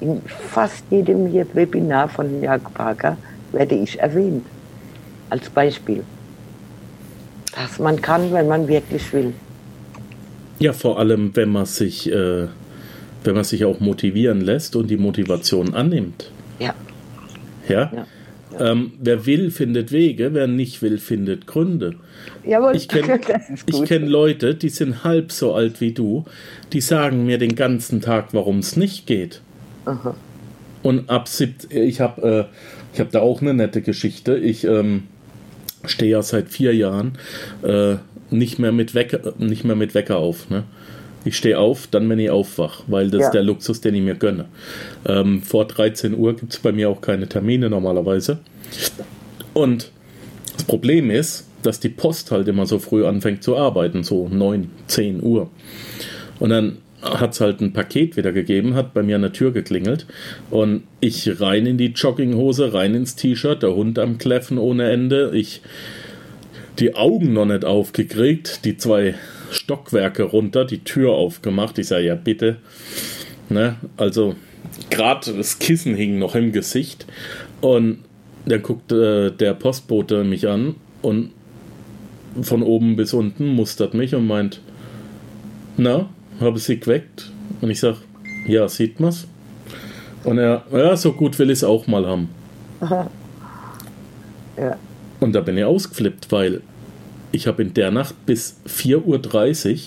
in 0.00 0.22
fast 0.22 0.84
jedem 0.90 1.32
Webinar 1.32 2.08
von 2.08 2.42
Jakob 2.42 2.78
Hager 2.78 3.16
werde 3.52 3.74
ich 3.74 3.98
erwähnt. 3.98 4.44
Als 5.28 5.50
Beispiel 5.50 6.04
dass 7.56 7.78
man 7.78 8.00
kann, 8.00 8.32
wenn 8.32 8.48
man 8.48 8.68
wirklich 8.68 9.12
will. 9.12 9.32
Ja, 10.58 10.72
vor 10.72 10.98
allem, 10.98 11.34
wenn 11.34 11.50
man 11.50 11.66
sich, 11.66 12.10
äh, 12.10 12.46
wenn 13.24 13.34
man 13.34 13.44
sich 13.44 13.64
auch 13.64 13.80
motivieren 13.80 14.40
lässt 14.40 14.76
und 14.76 14.88
die 14.88 14.96
Motivation 14.96 15.74
annimmt. 15.74 16.30
Ja. 16.58 16.74
Ja. 17.68 17.90
ja. 17.94 18.06
Ähm, 18.58 18.92
wer 18.98 19.26
will, 19.26 19.50
findet 19.50 19.92
Wege, 19.92 20.32
wer 20.32 20.46
nicht 20.46 20.82
will, 20.82 20.98
findet 20.98 21.46
Gründe. 21.46 21.96
Jawohl, 22.44 22.74
ich 22.76 22.88
kenne 22.88 23.20
kenn 23.86 24.06
Leute, 24.06 24.54
die 24.54 24.68
sind 24.68 25.04
halb 25.04 25.32
so 25.32 25.54
alt 25.54 25.80
wie 25.80 25.92
du, 25.92 26.24
die 26.72 26.80
sagen 26.80 27.26
mir 27.26 27.38
den 27.38 27.54
ganzen 27.54 28.00
Tag, 28.00 28.28
warum 28.32 28.60
es 28.60 28.76
nicht 28.76 29.06
geht. 29.06 29.40
Aha. 29.84 30.14
Und 30.82 31.10
ab 31.10 31.28
sieb 31.28 31.70
ich 31.70 32.00
habe 32.00 32.48
äh, 32.94 33.00
hab 33.00 33.10
da 33.10 33.20
auch 33.20 33.40
eine 33.40 33.54
nette 33.54 33.82
Geschichte. 33.82 34.36
Ich 34.36 34.64
ähm, 34.64 35.04
stehe 35.84 36.12
ja 36.12 36.22
seit 36.22 36.48
vier 36.48 36.74
Jahren 36.74 37.18
äh, 37.62 37.96
nicht, 38.30 38.58
mehr 38.58 38.72
mit 38.72 38.94
Wecker, 38.94 39.34
nicht 39.38 39.64
mehr 39.64 39.76
mit 39.76 39.94
Wecker 39.94 40.16
auf. 40.18 40.50
Ne? 40.50 40.64
Ich 41.26 41.36
stehe 41.36 41.58
auf, 41.58 41.86
dann 41.88 42.08
wenn 42.08 42.18
ich 42.18 42.30
aufwach, 42.30 42.82
weil 42.86 43.10
das 43.10 43.20
ja. 43.20 43.26
ist 43.26 43.32
der 43.32 43.42
Luxus, 43.42 43.80
den 43.80 43.94
ich 43.94 44.02
mir 44.02 44.14
gönne. 44.14 44.46
Ähm, 45.06 45.42
vor 45.42 45.66
13 45.66 46.14
Uhr 46.14 46.36
gibt 46.36 46.52
es 46.52 46.58
bei 46.60 46.72
mir 46.72 46.88
auch 46.88 47.00
keine 47.00 47.28
Termine 47.28 47.68
normalerweise. 47.68 48.38
Und 49.54 49.90
das 50.54 50.64
Problem 50.64 51.10
ist, 51.10 51.46
dass 51.62 51.80
die 51.80 51.88
Post 51.88 52.30
halt 52.30 52.48
immer 52.48 52.66
so 52.66 52.78
früh 52.78 53.04
anfängt 53.04 53.42
zu 53.42 53.56
arbeiten, 53.56 54.04
so 54.04 54.28
9, 54.28 54.70
10 54.86 55.22
Uhr. 55.22 55.50
Und 56.38 56.50
dann 56.50 56.78
hat 57.02 57.32
es 57.32 57.40
halt 57.40 57.60
ein 57.60 57.72
Paket 57.72 58.16
wieder 58.16 58.32
gegeben, 58.32 58.74
hat 58.74 58.94
bei 58.94 59.02
mir 59.02 59.16
an 59.16 59.22
der 59.22 59.32
Tür 59.32 59.52
geklingelt 59.52 60.06
und 60.50 60.82
ich 61.00 61.40
rein 61.40 61.66
in 61.66 61.78
die 61.78 61.92
Jogginghose, 61.92 62.72
rein 62.72 62.94
ins 62.94 63.16
T-Shirt, 63.16 63.62
der 63.62 63.74
Hund 63.74 63.98
am 63.98 64.18
Kläffen 64.18 64.58
ohne 64.58 64.90
Ende, 64.90 65.30
ich 65.34 65.60
die 66.78 66.94
Augen 66.94 67.32
noch 67.32 67.46
nicht 67.46 67.64
aufgekriegt, 67.64 68.64
die 68.64 68.76
zwei 68.76 69.14
Stockwerke 69.56 70.22
runter, 70.22 70.64
die 70.64 70.84
Tür 70.84 71.12
aufgemacht. 71.12 71.78
Ich 71.78 71.88
sage, 71.88 72.04
ja 72.04 72.14
bitte. 72.14 72.58
Ne? 73.48 73.76
Also 73.96 74.34
gerade 74.90 75.32
das 75.32 75.58
Kissen 75.58 75.94
hing 75.94 76.18
noch 76.18 76.34
im 76.34 76.52
Gesicht 76.52 77.06
und 77.60 78.04
dann 78.46 78.62
guckt 78.62 78.92
äh, 78.92 79.30
der 79.30 79.54
Postbote 79.54 80.24
mich 80.24 80.48
an 80.48 80.76
und 81.02 81.30
von 82.42 82.62
oben 82.62 82.96
bis 82.96 83.12
unten 83.12 83.48
mustert 83.48 83.94
mich 83.94 84.14
und 84.14 84.26
meint, 84.26 84.60
na, 85.76 86.08
habe 86.40 86.58
sie 86.58 86.78
geweckt 86.78 87.32
und 87.60 87.70
ich 87.70 87.80
sage, 87.80 87.98
ja, 88.46 88.68
sieht 88.68 89.00
man's? 89.00 89.26
Und 90.24 90.38
er, 90.38 90.64
ja, 90.72 90.96
so 90.96 91.12
gut 91.12 91.38
will 91.38 91.50
ich 91.50 91.58
es 91.58 91.64
auch 91.64 91.86
mal 91.86 92.06
haben. 92.06 92.28
Ja. 94.58 94.78
Und 95.20 95.34
da 95.34 95.42
bin 95.42 95.58
ich 95.58 95.64
ausgeflippt, 95.64 96.32
weil 96.32 96.62
ich 97.36 97.46
habe 97.46 97.62
in 97.62 97.74
der 97.74 97.90
Nacht 97.90 98.14
bis 98.26 98.56
4.30 98.66 99.72
Uhr 99.72 99.78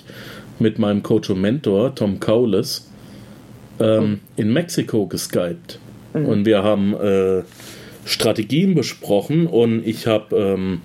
mit 0.59 0.79
meinem 0.79 1.03
Coach 1.03 1.29
und 1.29 1.41
Mentor 1.41 1.95
Tom 1.95 2.19
Kaules 2.19 2.89
ähm, 3.79 4.19
in 4.35 4.53
Mexiko 4.53 5.07
geskypt. 5.07 5.79
Und 6.13 6.45
wir 6.45 6.63
haben 6.63 6.93
äh, 6.95 7.43
Strategien 8.05 8.73
besprochen 8.73 9.45
und 9.45 9.85
ich 9.85 10.07
habe 10.07 10.35
ähm, 10.35 10.81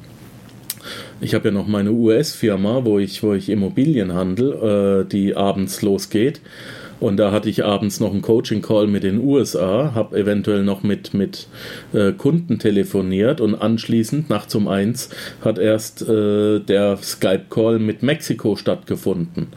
ich 1.20 1.34
habe 1.34 1.48
ja 1.48 1.54
noch 1.54 1.66
meine 1.66 1.92
US-Firma, 1.92 2.84
wo 2.84 2.98
ich, 2.98 3.22
wo 3.22 3.32
ich 3.32 3.48
Immobilien 3.48 4.12
handel, 4.12 5.04
äh, 5.04 5.08
die 5.08 5.34
abends 5.34 5.80
losgeht. 5.80 6.40
Und 7.00 7.16
da 7.18 7.32
hatte 7.32 7.48
ich 7.48 7.64
abends 7.64 8.00
noch 8.00 8.12
einen 8.12 8.22
Coaching-Call 8.22 8.86
mit 8.86 9.02
den 9.02 9.18
USA, 9.18 9.92
habe 9.94 10.16
eventuell 10.18 10.62
noch 10.64 10.82
mit, 10.82 11.12
mit 11.14 11.48
äh, 11.92 12.12
Kunden 12.12 12.58
telefoniert 12.58 13.40
und 13.40 13.54
anschließend, 13.54 14.30
nachts 14.30 14.54
um 14.54 14.68
eins, 14.68 15.10
hat 15.44 15.58
erst 15.58 16.02
äh, 16.08 16.60
der 16.60 16.96
Skype-Call 16.96 17.78
mit 17.78 18.02
Mexiko 18.02 18.56
stattgefunden. 18.56 19.48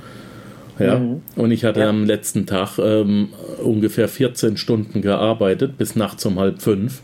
Ja, 0.79 0.99
Mhm. 0.99 1.21
und 1.35 1.49
ich 1.51 1.63
hatte 1.65 1.79
Ja. 1.79 1.89
am 1.89 2.05
letzten 2.05 2.45
Tag 2.45 2.77
ähm, 2.77 3.29
ungefähr 3.63 4.07
14 4.07 4.57
Stunden 4.57 5.01
gearbeitet, 5.01 5.77
bis 5.77 5.95
nachts 5.95 6.23
um 6.27 6.37
halb 6.39 6.61
fünf. 6.61 7.01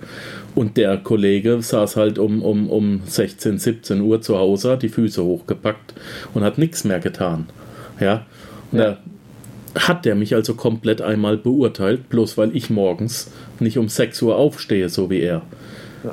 Und 0.53 0.77
der 0.77 0.97
Kollege 0.97 1.59
saß 1.59 1.95
halt 1.95 2.19
um, 2.19 2.43
um, 2.43 2.69
um 2.69 3.01
16, 3.05 3.57
17 3.57 4.01
Uhr 4.01 4.21
zu 4.21 4.37
Hause, 4.37 4.71
hat 4.73 4.83
die 4.83 4.89
Füße 4.89 5.23
hochgepackt 5.23 5.95
und 6.35 6.43
hat 6.43 6.59
nichts 6.59 6.83
mehr 6.83 6.99
getan. 6.99 7.47
Ja, 7.99 8.27
und 8.71 8.77
Ja. 8.79 8.85
da 8.91 8.97
hat 9.75 10.05
der 10.05 10.15
mich 10.15 10.35
also 10.35 10.53
komplett 10.53 11.01
einmal 11.01 11.37
beurteilt, 11.37 12.09
bloß 12.09 12.37
weil 12.37 12.55
ich 12.55 12.69
morgens 12.69 13.31
nicht 13.59 13.77
um 13.77 13.89
6 13.89 14.21
Uhr 14.21 14.35
aufstehe, 14.35 14.89
so 14.89 15.09
wie 15.09 15.21
er. 15.21 15.41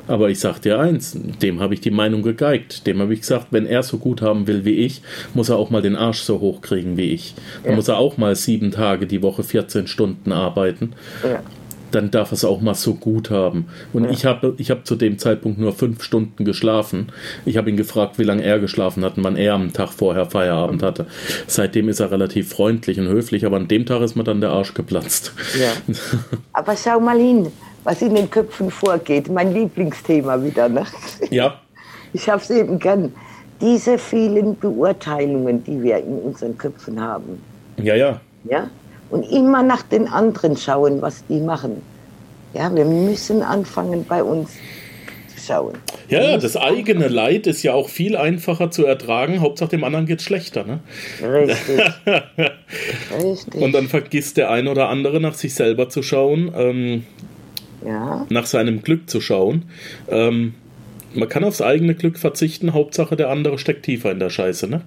Aber 0.07 0.29
ich 0.29 0.39
sag 0.39 0.59
dir 0.61 0.79
eins, 0.79 1.17
dem 1.41 1.59
habe 1.59 1.73
ich 1.73 1.81
die 1.81 1.91
Meinung 1.91 2.21
gegeigt. 2.23 2.87
Dem 2.87 2.99
habe 3.01 3.13
ich 3.13 3.21
gesagt, 3.21 3.47
wenn 3.51 3.65
er 3.65 3.83
so 3.83 3.97
gut 3.97 4.21
haben 4.21 4.47
will 4.47 4.63
wie 4.63 4.75
ich, 4.75 5.01
muss 5.33 5.49
er 5.49 5.57
auch 5.57 5.69
mal 5.69 5.81
den 5.81 5.97
Arsch 5.97 6.21
so 6.21 6.39
hoch 6.39 6.61
kriegen 6.61 6.95
wie 6.95 7.11
ich. 7.11 7.33
Dann 7.63 7.71
Ja. 7.71 7.75
muss 7.75 7.89
er 7.89 7.97
auch 7.97 8.17
mal 8.17 8.35
sieben 8.37 8.71
Tage 8.71 9.05
die 9.05 9.21
Woche 9.21 9.43
14 9.43 9.87
Stunden 9.87 10.31
arbeiten. 10.31 10.93
Ja. 11.23 11.41
Dann 11.91 12.11
darf 12.11 12.31
es 12.31 12.45
auch 12.45 12.61
mal 12.61 12.73
so 12.73 12.93
gut 12.95 13.29
haben. 13.29 13.67
Und 13.93 14.09
ich 14.09 14.25
habe 14.25 14.55
ich 14.57 14.71
hab 14.71 14.85
zu 14.85 14.95
dem 14.95 15.17
Zeitpunkt 15.19 15.59
nur 15.59 15.73
fünf 15.73 16.03
Stunden 16.03 16.45
geschlafen. 16.45 17.11
Ich 17.45 17.57
habe 17.57 17.69
ihn 17.69 17.77
gefragt, 17.77 18.17
wie 18.17 18.23
lange 18.23 18.43
er 18.43 18.59
geschlafen 18.59 19.03
hat 19.03 19.17
und 19.17 19.23
wann 19.23 19.35
er 19.35 19.53
am 19.53 19.73
Tag 19.73 19.89
vorher 19.89 20.25
Feierabend 20.25 20.83
hatte. 20.83 21.05
Seitdem 21.47 21.89
ist 21.89 21.99
er 21.99 22.11
relativ 22.11 22.49
freundlich 22.49 22.99
und 22.99 23.07
höflich, 23.07 23.45
aber 23.45 23.57
an 23.57 23.67
dem 23.67 23.85
Tag 23.85 24.01
ist 24.01 24.15
mir 24.15 24.23
dann 24.23 24.41
der 24.41 24.51
Arsch 24.51 24.73
geplatzt. 24.73 25.33
Ja. 25.59 25.71
Aber 26.53 26.75
schau 26.75 26.99
mal 26.99 27.17
hin, 27.17 27.47
was 27.83 28.01
in 28.01 28.15
den 28.15 28.29
Köpfen 28.29 28.71
vorgeht. 28.71 29.29
Mein 29.29 29.53
Lieblingsthema 29.53 30.43
wieder. 30.43 30.69
Ne? 30.69 30.85
Ja, 31.29 31.59
Ich 32.13 32.29
habe 32.29 32.41
es 32.41 32.49
eben 32.49 32.79
gern. 32.79 33.13
Diese 33.59 33.97
vielen 33.99 34.57
Beurteilungen, 34.57 35.63
die 35.63 35.81
wir 35.83 35.97
in 35.97 36.17
unseren 36.19 36.57
Köpfen 36.57 36.99
haben. 36.99 37.41
ja, 37.77 37.95
ja. 37.95 38.19
Ja? 38.43 38.69
Und 39.11 39.23
immer 39.23 39.61
nach 39.61 39.83
den 39.83 40.07
anderen 40.07 40.57
schauen, 40.57 41.01
was 41.01 41.25
die 41.27 41.39
machen. 41.39 41.81
Ja, 42.53 42.73
wir 42.73 42.85
müssen 42.85 43.43
anfangen, 43.43 44.05
bei 44.07 44.23
uns 44.23 44.51
zu 45.33 45.39
schauen. 45.45 45.73
Ja, 46.09 46.37
das 46.37 46.57
eigene 46.57 47.07
Leid 47.07 47.47
ist 47.47 47.63
ja 47.63 47.73
auch 47.73 47.89
viel 47.89 48.17
einfacher 48.17 48.71
zu 48.71 48.85
ertragen. 48.85 49.41
Hauptsache 49.41 49.69
dem 49.69 49.83
anderen 49.83 50.05
geht 50.05 50.21
schlechter. 50.21 50.65
Ne? 50.65 50.79
Richtig. 51.21 51.79
Richtig. 53.23 53.61
Und 53.61 53.73
dann 53.73 53.87
vergisst 53.87 54.37
der 54.37 54.49
ein 54.49 54.67
oder 54.67 54.89
andere 54.89 55.21
nach 55.21 55.33
sich 55.33 55.53
selber 55.53 55.89
zu 55.89 56.03
schauen, 56.03 56.51
ähm, 56.55 57.05
ja, 57.85 58.25
nach 58.29 58.45
seinem 58.45 58.81
Glück 58.81 59.09
zu 59.09 59.21
schauen. 59.21 59.65
Ähm, 60.09 60.53
man 61.13 61.27
kann 61.27 61.43
aufs 61.43 61.61
eigene 61.61 61.95
Glück 61.95 62.17
verzichten. 62.17 62.73
Hauptsache 62.73 63.15
der 63.15 63.29
andere 63.29 63.57
steckt 63.57 63.83
tiefer 63.83 64.11
in 64.11 64.19
der 64.19 64.29
Scheiße. 64.29 64.67
Ne? 64.67 64.81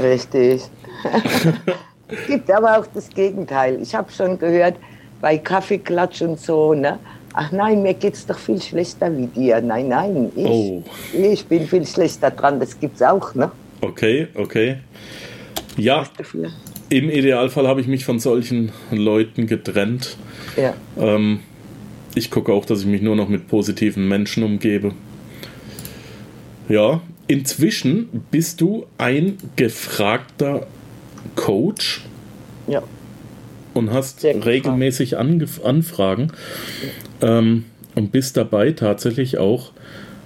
richtig. 0.00 0.62
es 2.08 2.26
gibt 2.26 2.50
aber 2.50 2.78
auch 2.78 2.86
das 2.94 3.08
Gegenteil. 3.08 3.80
Ich 3.82 3.94
habe 3.94 4.10
schon 4.12 4.38
gehört, 4.38 4.74
bei 5.20 5.38
Kaffeeklatsch 5.38 6.22
und 6.22 6.38
so, 6.38 6.74
ne? 6.74 6.98
Ach 7.32 7.50
nein, 7.50 7.82
mir 7.82 7.94
geht's 7.94 8.26
doch 8.26 8.38
viel 8.38 8.60
schlechter 8.60 9.16
wie 9.16 9.26
dir. 9.26 9.60
Nein, 9.60 9.88
nein, 9.88 10.30
ich, 10.36 10.46
Oh. 10.46 10.82
ich 11.12 11.44
bin 11.46 11.66
viel 11.66 11.86
schlechter 11.86 12.30
dran. 12.30 12.60
Das 12.60 12.78
gibt's 12.78 13.02
auch, 13.02 13.34
ne? 13.34 13.50
Okay, 13.80 14.28
okay. 14.34 14.76
Ja, 15.76 16.04
im 16.90 17.10
Idealfall 17.10 17.66
habe 17.66 17.80
ich 17.80 17.88
mich 17.88 18.04
von 18.04 18.20
solchen 18.20 18.70
Leuten 18.92 19.46
getrennt. 19.46 20.16
Ja. 20.56 20.74
Ähm, 20.98 21.40
ich 22.14 22.30
gucke 22.30 22.52
auch, 22.52 22.64
dass 22.64 22.80
ich 22.80 22.86
mich 22.86 23.02
nur 23.02 23.16
noch 23.16 23.28
mit 23.28 23.48
positiven 23.48 24.06
Menschen 24.06 24.44
umgebe. 24.44 24.92
Ja, 26.68 27.00
inzwischen 27.26 28.24
bist 28.30 28.60
du 28.60 28.86
ein 28.98 29.38
gefragter 29.56 30.66
Coach 31.36 32.04
Ja. 32.66 32.82
und 33.74 33.92
hast 33.92 34.20
Sehr 34.20 34.44
regelmäßig 34.44 35.18
Angef 35.18 35.64
Anfragen 35.64 36.32
ähm, 37.20 37.64
und 37.94 38.12
bist 38.12 38.36
dabei 38.36 38.72
tatsächlich 38.72 39.38
auch 39.38 39.72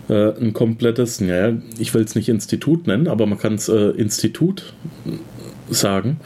äh, 0.09 0.33
ein 0.41 0.53
komplettes, 0.53 1.21
naja, 1.21 1.57
ich 1.79 1.93
will 1.95 2.03
es 2.03 2.15
nicht 2.15 2.29
Institut 2.29 2.87
nennen, 2.87 3.09
aber 3.09 3.27
man 3.27 3.39
kann 3.39 3.55
es 3.55 3.69
äh, 3.69 3.91
Institut 3.91 4.73
sagen, 5.71 6.19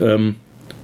ähm, 0.00 0.36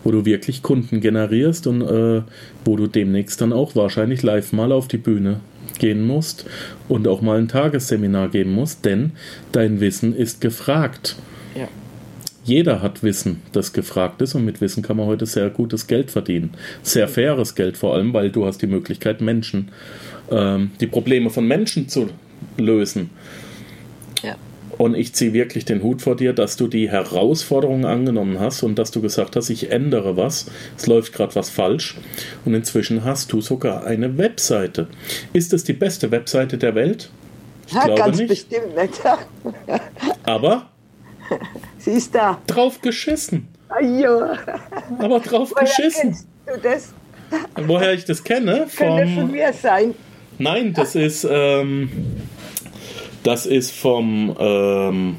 wo 0.02 0.10
du 0.10 0.24
wirklich 0.24 0.62
Kunden 0.62 1.00
generierst 1.00 1.66
und 1.66 1.82
äh, 1.82 2.22
wo 2.64 2.76
du 2.76 2.86
demnächst 2.86 3.40
dann 3.40 3.52
auch 3.52 3.74
wahrscheinlich 3.76 4.22
live 4.22 4.52
mal 4.52 4.72
auf 4.72 4.88
die 4.88 4.98
Bühne 4.98 5.40
gehen 5.78 6.06
musst 6.06 6.44
und 6.88 7.08
auch 7.08 7.22
mal 7.22 7.38
ein 7.38 7.48
Tagesseminar 7.48 8.28
geben 8.28 8.52
musst, 8.52 8.84
denn 8.84 9.12
dein 9.52 9.80
Wissen 9.80 10.14
ist 10.14 10.40
gefragt. 10.40 11.16
Ja. 11.56 11.68
Jeder 12.44 12.82
hat 12.82 13.02
Wissen, 13.02 13.42
das 13.52 13.72
gefragt 13.72 14.20
ist 14.22 14.34
und 14.34 14.44
mit 14.44 14.60
Wissen 14.60 14.82
kann 14.82 14.96
man 14.98 15.06
heute 15.06 15.24
sehr 15.26 15.48
gutes 15.50 15.86
Geld 15.86 16.10
verdienen. 16.10 16.50
Sehr 16.82 17.08
faires 17.08 17.54
Geld 17.54 17.76
vor 17.78 17.94
allem, 17.94 18.12
weil 18.12 18.30
du 18.30 18.44
hast 18.46 18.60
die 18.60 18.66
Möglichkeit, 18.66 19.20
Menschen, 19.22 19.70
ähm, 20.30 20.70
die 20.80 20.86
Probleme 20.86 21.30
von 21.30 21.46
Menschen 21.46 21.88
zu 21.88 22.10
lösen. 22.58 23.10
Ja. 24.22 24.36
Und 24.76 24.94
ich 24.96 25.14
ziehe 25.14 25.32
wirklich 25.32 25.64
den 25.64 25.82
Hut 25.82 26.02
vor 26.02 26.16
dir, 26.16 26.32
dass 26.32 26.56
du 26.56 26.66
die 26.68 26.90
Herausforderung 26.90 27.86
angenommen 27.86 28.40
hast 28.40 28.62
und 28.62 28.76
dass 28.78 28.90
du 28.90 29.00
gesagt 29.00 29.36
hast, 29.36 29.48
ich 29.48 29.70
ändere 29.70 30.16
was, 30.16 30.46
es 30.76 30.86
läuft 30.86 31.12
gerade 31.12 31.34
was 31.36 31.48
falsch. 31.48 31.96
Und 32.44 32.54
inzwischen 32.54 33.04
hast 33.04 33.32
du 33.32 33.40
sogar 33.40 33.84
eine 33.86 34.18
Webseite. 34.18 34.88
Ist 35.32 35.52
es 35.54 35.64
die 35.64 35.72
beste 35.74 36.10
Webseite 36.10 36.58
der 36.58 36.74
Welt? 36.74 37.08
Ich 37.68 37.72
Ja, 37.72 37.84
glaube 37.84 38.00
ganz 38.00 38.18
nicht. 38.18 38.28
bestimmt 38.28 38.76
nicht. 38.76 39.00
Aber 40.24 40.68
Sie 41.78 41.92
ist 41.92 42.14
da. 42.14 42.38
drauf 42.46 42.80
geschissen. 42.80 43.48
Ajo. 43.68 44.22
Aber 44.98 45.20
drauf 45.20 45.50
Woher 45.52 45.64
geschissen. 45.64 46.02
kennst 46.12 46.26
du 46.46 46.60
das? 46.62 46.92
Woher 47.66 47.92
ich 47.94 48.04
das 48.04 48.22
kenne? 48.22 48.66
Könnte 48.76 49.06
von 49.06 49.14
Vom, 49.22 49.30
mir 49.32 49.52
sein. 49.52 49.94
nein, 50.38 50.72
das 50.74 50.94
ist, 50.94 51.26
ähm, 51.28 51.90
das 53.22 53.46
ist 53.46 53.72
vom, 53.72 54.34
ähm, 54.38 55.16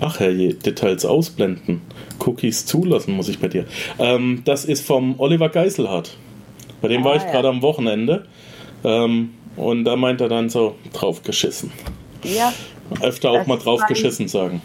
ach 0.00 0.20
herrje, 0.20 0.54
Details 0.54 1.04
ausblenden. 1.04 1.82
Cookies 2.24 2.64
zulassen 2.64 3.14
muss 3.14 3.28
ich 3.28 3.40
bei 3.40 3.48
dir. 3.48 3.66
Ähm, 3.98 4.42
das 4.44 4.64
ist 4.64 4.86
vom 4.86 5.18
Oliver 5.20 5.48
Geiselhardt. 5.50 6.16
Bei 6.80 6.88
dem 6.88 7.04
war 7.04 7.12
Ah, 7.14 7.16
ich 7.16 7.22
ja. 7.24 7.32
gerade 7.32 7.48
am 7.48 7.60
Wochenende. 7.60 8.26
Ähm, 8.84 9.34
und 9.56 9.84
da 9.84 9.96
meint 9.96 10.20
er 10.20 10.28
dann 10.28 10.48
so, 10.48 10.76
drauf 10.92 11.22
geschissen. 11.22 11.72
Ja, 12.22 12.52
Öfter 13.02 13.30
auch 13.30 13.46
mal 13.46 13.58
drauf 13.58 13.82
geschissen 13.86 14.28
sagen. 14.28 14.62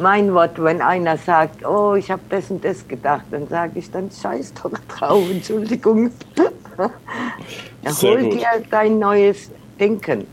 Mein 0.00 0.32
Wort, 0.34 0.62
wenn 0.62 0.82
einer 0.82 1.16
sagt, 1.16 1.64
oh, 1.64 1.94
ich 1.94 2.10
habe 2.10 2.22
das 2.28 2.50
und 2.50 2.64
das 2.64 2.86
gedacht, 2.88 3.24
dann 3.30 3.46
sage 3.46 3.78
ich, 3.78 3.90
dann 3.90 4.10
scheiß 4.10 4.54
doch 4.54 4.72
drauf, 4.88 5.30
Entschuldigung. 5.30 6.10
Gut. 6.76 8.32
dir 8.32 8.46
dein 8.70 8.98
neues 8.98 9.50
Denken. 9.78 10.26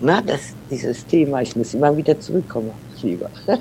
Na, 0.00 0.22
das, 0.22 0.54
dieses 0.70 1.04
Thema, 1.06 1.42
ich 1.42 1.56
muss 1.56 1.74
immer 1.74 1.96
wieder 1.96 2.18
zurückkommen, 2.20 2.70
lieber. 3.02 3.30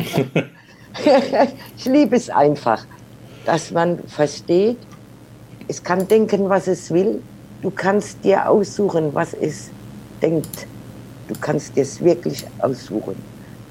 ich 1.78 1.86
liebe 1.86 2.16
es 2.16 2.30
einfach, 2.30 2.86
dass 3.46 3.72
man 3.72 4.00
versteht, 4.08 4.78
es 5.68 5.84
kann 5.84 6.08
denken, 6.08 6.48
was 6.50 6.68
es 6.68 6.92
will. 6.92 7.22
Du 7.62 7.72
kannst 7.72 8.24
dir 8.24 8.50
aussuchen, 8.50 9.14
was 9.14 9.34
es 9.34 9.70
denkt. 10.22 10.68
Du 11.28 11.36
kannst 11.42 11.76
dir 11.76 11.82
es 11.82 12.02
wirklich 12.04 12.46
aussuchen. 12.60 13.16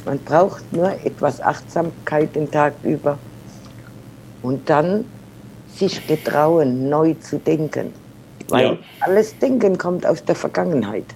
Man 0.07 0.21
braucht 0.21 0.73
nur 0.73 0.93
etwas 1.05 1.41
Achtsamkeit 1.41 2.35
den 2.37 2.49
Tag 2.49 2.75
über 2.85 3.19
und 4.43 4.71
dann 4.71 5.05
sich 5.69 6.07
getrauen, 6.07 6.89
neu 6.89 7.15
zu 7.15 7.39
denken. 7.39 7.93
Weil 8.49 8.65
Ja. 8.65 8.79
alles 9.01 9.37
Denken 9.39 9.77
kommt 9.77 10.07
aus 10.07 10.25
der 10.25 10.37
Vergangenheit. 10.37 11.07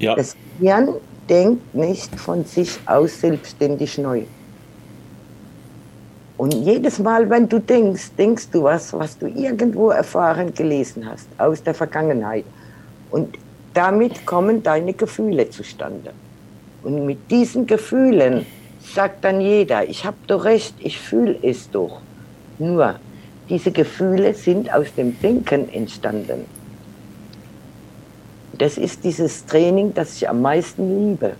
Ja, 0.00 0.16
Das 0.16 0.34
Hirn 0.58 0.94
denkt 1.30 1.72
nicht 1.74 2.14
von 2.18 2.44
sich 2.44 2.80
aus 2.86 3.20
selbstständig 3.20 3.96
neu. 3.98 4.22
Und 6.36 6.52
jedes 6.52 6.98
Mal, 6.98 7.30
wenn 7.30 7.48
du 7.48 7.60
denkst, 7.60 8.10
denkst 8.18 8.48
du 8.50 8.64
was, 8.64 8.92
was 8.92 9.18
du 9.18 9.26
irgendwo 9.26 9.90
erfahren, 9.90 10.52
gelesen 10.52 11.08
hast, 11.08 11.28
aus 11.38 11.62
der 11.62 11.74
Vergangenheit. 11.74 12.44
Und 13.10 13.38
damit 13.74 14.26
kommen 14.26 14.62
deine 14.62 14.94
Gefühle 14.94 15.48
zustande. 15.50 16.12
Und 16.82 17.06
mit 17.06 17.30
diesen 17.30 17.66
Gefühlen 17.66 18.46
sagt 18.80 19.24
dann 19.24 19.40
jeder, 19.40 19.88
ich 19.88 20.04
habe 20.04 20.16
doch 20.26 20.44
recht, 20.44 20.74
ich 20.78 20.98
fühle 20.98 21.36
es 21.42 21.70
doch. 21.70 22.00
Nur, 22.58 22.96
diese 23.48 23.70
Gefühle 23.70 24.34
sind 24.34 24.72
aus 24.72 24.94
dem 24.94 25.18
Denken 25.20 25.68
entstanden. 25.72 26.44
Das 28.56 28.76
ist 28.76 29.04
dieses 29.04 29.46
Training, 29.46 29.94
das 29.94 30.16
ich 30.16 30.28
am 30.28 30.42
meisten 30.42 31.10
liebe. 31.10 31.34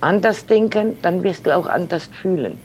Anders 0.00 0.44
denken, 0.46 0.96
dann 1.02 1.22
wirst 1.22 1.46
du 1.46 1.56
auch 1.56 1.66
anders 1.66 2.08
fühlen. 2.20 2.58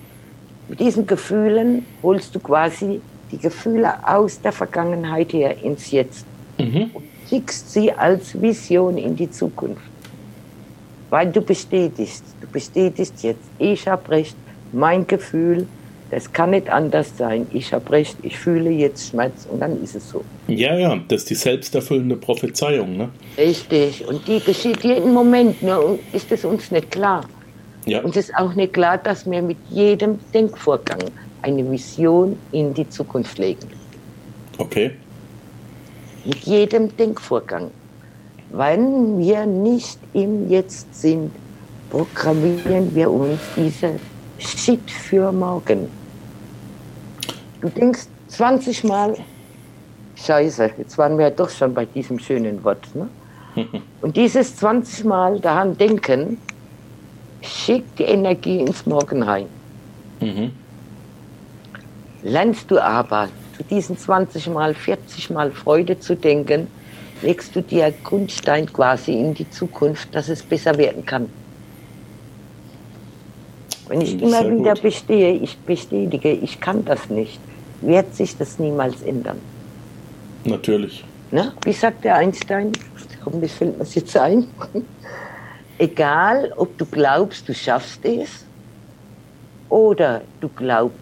Mit 0.67 0.79
diesen 0.79 1.05
Gefühlen 1.05 1.85
holst 2.01 2.33
du 2.33 2.39
quasi 2.39 2.99
die 3.31 3.37
Gefühle 3.37 3.93
aus 4.07 4.41
der 4.41 4.51
Vergangenheit 4.51 5.33
her 5.33 5.55
ins 5.61 5.91
Jetzt 5.91 6.25
mhm. 6.57 6.89
und 6.93 7.03
schickst 7.29 7.71
sie 7.71 7.91
als 7.91 8.41
Vision 8.41 8.97
in 8.97 9.15
die 9.15 9.29
Zukunft. 9.29 9.81
Weil 11.09 11.31
du 11.31 11.41
bestätigst, 11.41 12.23
du 12.41 12.47
bestätigst 12.47 13.23
jetzt, 13.23 13.43
ich 13.59 13.87
habe 13.87 14.09
recht, 14.11 14.35
mein 14.73 15.07
Gefühl, 15.07 15.65
das 16.11 16.31
kann 16.31 16.51
nicht 16.51 16.69
anders 16.69 17.17
sein. 17.17 17.47
Ich 17.51 17.73
habe 17.73 17.89
recht, 17.91 18.17
ich 18.21 18.37
fühle 18.37 18.69
jetzt 18.69 19.09
Schmerz 19.09 19.47
und 19.51 19.59
dann 19.59 19.81
ist 19.83 19.95
es 19.95 20.09
so. 20.09 20.23
Ja, 20.47 20.77
ja, 20.77 20.97
das 21.07 21.23
ist 21.23 21.29
die 21.29 21.35
selbsterfüllende 21.35 22.15
Prophezeiung. 22.15 22.97
Ne? 22.97 23.09
Richtig, 23.37 24.07
und 24.07 24.25
die 24.27 24.39
geschieht 24.39 24.83
jeden 24.83 25.13
Moment, 25.13 25.61
nur 25.61 25.99
ist 26.13 26.31
es 26.31 26.45
uns 26.45 26.71
nicht 26.71 26.91
klar. 26.91 27.25
Ja. 27.85 28.01
Und 28.01 28.15
es 28.15 28.29
ist 28.29 28.35
auch 28.35 28.53
nicht 28.53 28.73
klar, 28.73 28.97
dass 28.97 29.29
wir 29.29 29.41
mit 29.41 29.57
jedem 29.69 30.19
Denkvorgang 30.33 30.99
eine 31.41 31.69
Vision 31.69 32.37
in 32.51 32.73
die 32.73 32.87
Zukunft 32.89 33.37
legen. 33.37 33.67
Okay. 34.57 34.91
Mit 36.25 36.39
jedem 36.39 36.95
Denkvorgang. 36.97 37.71
Wenn 38.49 39.17
wir 39.17 39.45
nicht 39.45 39.99
im 40.13 40.49
Jetzt 40.49 40.93
sind, 41.01 41.31
programmieren 41.89 42.93
wir 42.95 43.11
uns 43.11 43.39
diese 43.55 43.99
Shit 44.39 44.89
für 44.89 45.31
morgen. 45.31 45.89
Du 47.61 47.69
denkst 47.69 48.07
20 48.29 48.83
Mal, 48.83 49.15
Scheiße, 50.15 50.71
jetzt 50.77 50.97
waren 50.97 51.17
wir 51.17 51.25
ja 51.25 51.31
doch 51.31 51.49
schon 51.49 51.73
bei 51.73 51.85
diesem 51.85 52.19
schönen 52.19 52.63
Wort. 52.63 52.87
Ne? 52.95 53.09
Und 54.01 54.15
dieses 54.15 54.55
20 54.55 55.05
Mal 55.05 55.39
daran 55.39 55.77
denken, 55.77 56.37
schickt 57.41 57.99
die 57.99 58.03
Energie 58.03 58.59
ins 58.59 58.85
Morgen 58.85 59.23
rein. 59.23 59.47
Mhm. 60.19 60.51
Lernst 62.23 62.69
du 62.71 62.79
aber 62.79 63.29
zu 63.55 63.63
diesen 63.63 63.97
20 63.97 64.47
Mal, 64.49 64.73
40 64.73 65.29
Mal 65.29 65.51
Freude 65.51 65.99
zu 65.99 66.15
denken, 66.15 66.67
legst 67.21 67.55
du 67.55 67.61
dir 67.61 67.93
Grundstein 68.03 68.71
quasi 68.71 69.13
in 69.13 69.33
die 69.33 69.49
Zukunft, 69.49 70.13
dass 70.13 70.29
es 70.29 70.43
besser 70.43 70.77
werden 70.77 71.05
kann. 71.05 71.29
Wenn 73.87 74.01
ich 74.01 74.21
immer 74.21 74.43
wieder 74.49 74.73
gut. 74.73 74.83
bestehe, 74.83 75.33
ich 75.33 75.57
bestätige, 75.59 76.31
ich 76.31 76.59
kann 76.59 76.83
das 76.83 77.09
nicht, 77.09 77.39
wird 77.81 78.13
sich 78.15 78.35
das 78.37 78.59
niemals 78.59 79.01
ändern. 79.01 79.39
Natürlich. 80.43 81.05
Na, 81.31 81.53
wie 81.63 81.73
sagt 81.73 82.03
der 82.03 82.15
Einstein? 82.15 82.71
Hoffentlich 83.25 83.51
fällt 83.51 83.73
mir 83.73 83.79
das 83.79 83.95
jetzt 83.95 84.15
ein 84.17 84.47
egal 85.77 86.53
ob 86.55 86.77
du 86.77 86.85
glaubst, 86.85 87.47
du 87.47 87.53
schaffst 87.53 88.03
es 88.05 88.45
oder 89.69 90.21
du 90.39 90.49
glaubst, 90.49 90.97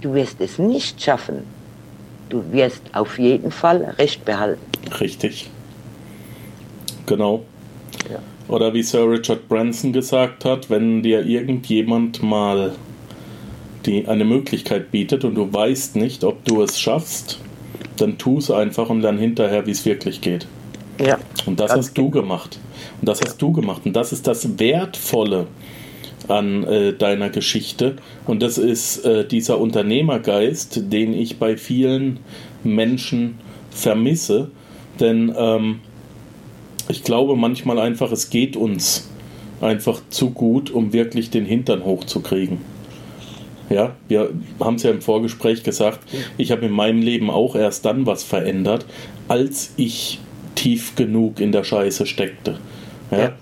du 0.00 0.14
wirst 0.14 0.40
es 0.40 0.58
nicht 0.58 1.02
schaffen, 1.02 1.44
du 2.28 2.42
wirst 2.52 2.82
auf 2.92 3.18
jeden 3.18 3.50
Fall 3.50 3.94
Recht 3.98 4.24
behalten. 4.24 4.75
Richtig. 5.00 5.50
Genau. 7.06 7.44
Ja. 8.10 8.18
Oder 8.48 8.74
wie 8.74 8.82
Sir 8.82 9.10
Richard 9.10 9.48
Branson 9.48 9.92
gesagt 9.92 10.44
hat, 10.44 10.70
wenn 10.70 11.02
dir 11.02 11.24
irgendjemand 11.24 12.22
mal 12.22 12.72
die 13.86 14.06
eine 14.06 14.24
Möglichkeit 14.24 14.90
bietet 14.90 15.24
und 15.24 15.34
du 15.34 15.52
weißt 15.52 15.96
nicht, 15.96 16.24
ob 16.24 16.44
du 16.44 16.62
es 16.62 16.78
schaffst, 16.78 17.40
dann 17.96 18.18
tu 18.18 18.38
es 18.38 18.50
einfach 18.50 18.90
und 18.90 19.00
lern 19.00 19.18
hinterher, 19.18 19.66
wie 19.66 19.70
es 19.70 19.84
wirklich 19.84 20.20
geht. 20.20 20.46
Ja. 21.04 21.18
Und 21.46 21.60
das 21.60 21.72
hast 21.72 21.96
du 21.96 22.10
gemacht. 22.10 22.58
Und 23.00 23.08
das 23.08 23.20
hast 23.20 23.40
du 23.40 23.52
gemacht. 23.52 23.82
Und 23.84 23.94
das 23.94 24.12
ist 24.12 24.26
das 24.26 24.58
Wertvolle 24.58 25.46
an 26.28 26.64
äh, 26.64 26.92
deiner 26.92 27.30
Geschichte. 27.30 27.96
Und 28.26 28.42
das 28.42 28.58
ist 28.58 29.04
äh, 29.04 29.26
dieser 29.26 29.58
Unternehmergeist, 29.58 30.92
den 30.92 31.14
ich 31.14 31.38
bei 31.38 31.56
vielen 31.56 32.20
Menschen 32.64 33.38
vermisse. 33.70 34.50
Denn 35.00 35.34
ähm, 35.36 35.80
ich 36.88 37.02
glaube 37.02 37.36
manchmal 37.36 37.78
einfach, 37.78 38.12
es 38.12 38.30
geht 38.30 38.56
uns 38.56 39.08
einfach 39.60 40.00
zu 40.10 40.30
gut, 40.30 40.70
um 40.70 40.92
wirklich 40.92 41.30
den 41.30 41.44
Hintern 41.44 41.84
hochzukriegen. 41.84 42.58
Ja, 43.68 43.96
wir 44.06 44.30
haben 44.60 44.76
es 44.76 44.84
ja 44.84 44.90
im 44.90 45.00
Vorgespräch 45.00 45.64
gesagt, 45.64 46.00
ich 46.38 46.52
habe 46.52 46.66
in 46.66 46.72
meinem 46.72 47.02
Leben 47.02 47.30
auch 47.30 47.56
erst 47.56 47.84
dann 47.84 48.06
was 48.06 48.22
verändert, 48.22 48.86
als 49.26 49.72
ich 49.76 50.20
tief 50.54 50.94
genug 50.94 51.40
in 51.40 51.50
der 51.50 51.64
Scheiße 51.64 52.06
steckte. 52.06 52.58
Ja? 53.10 53.18
ja. 53.18 53.32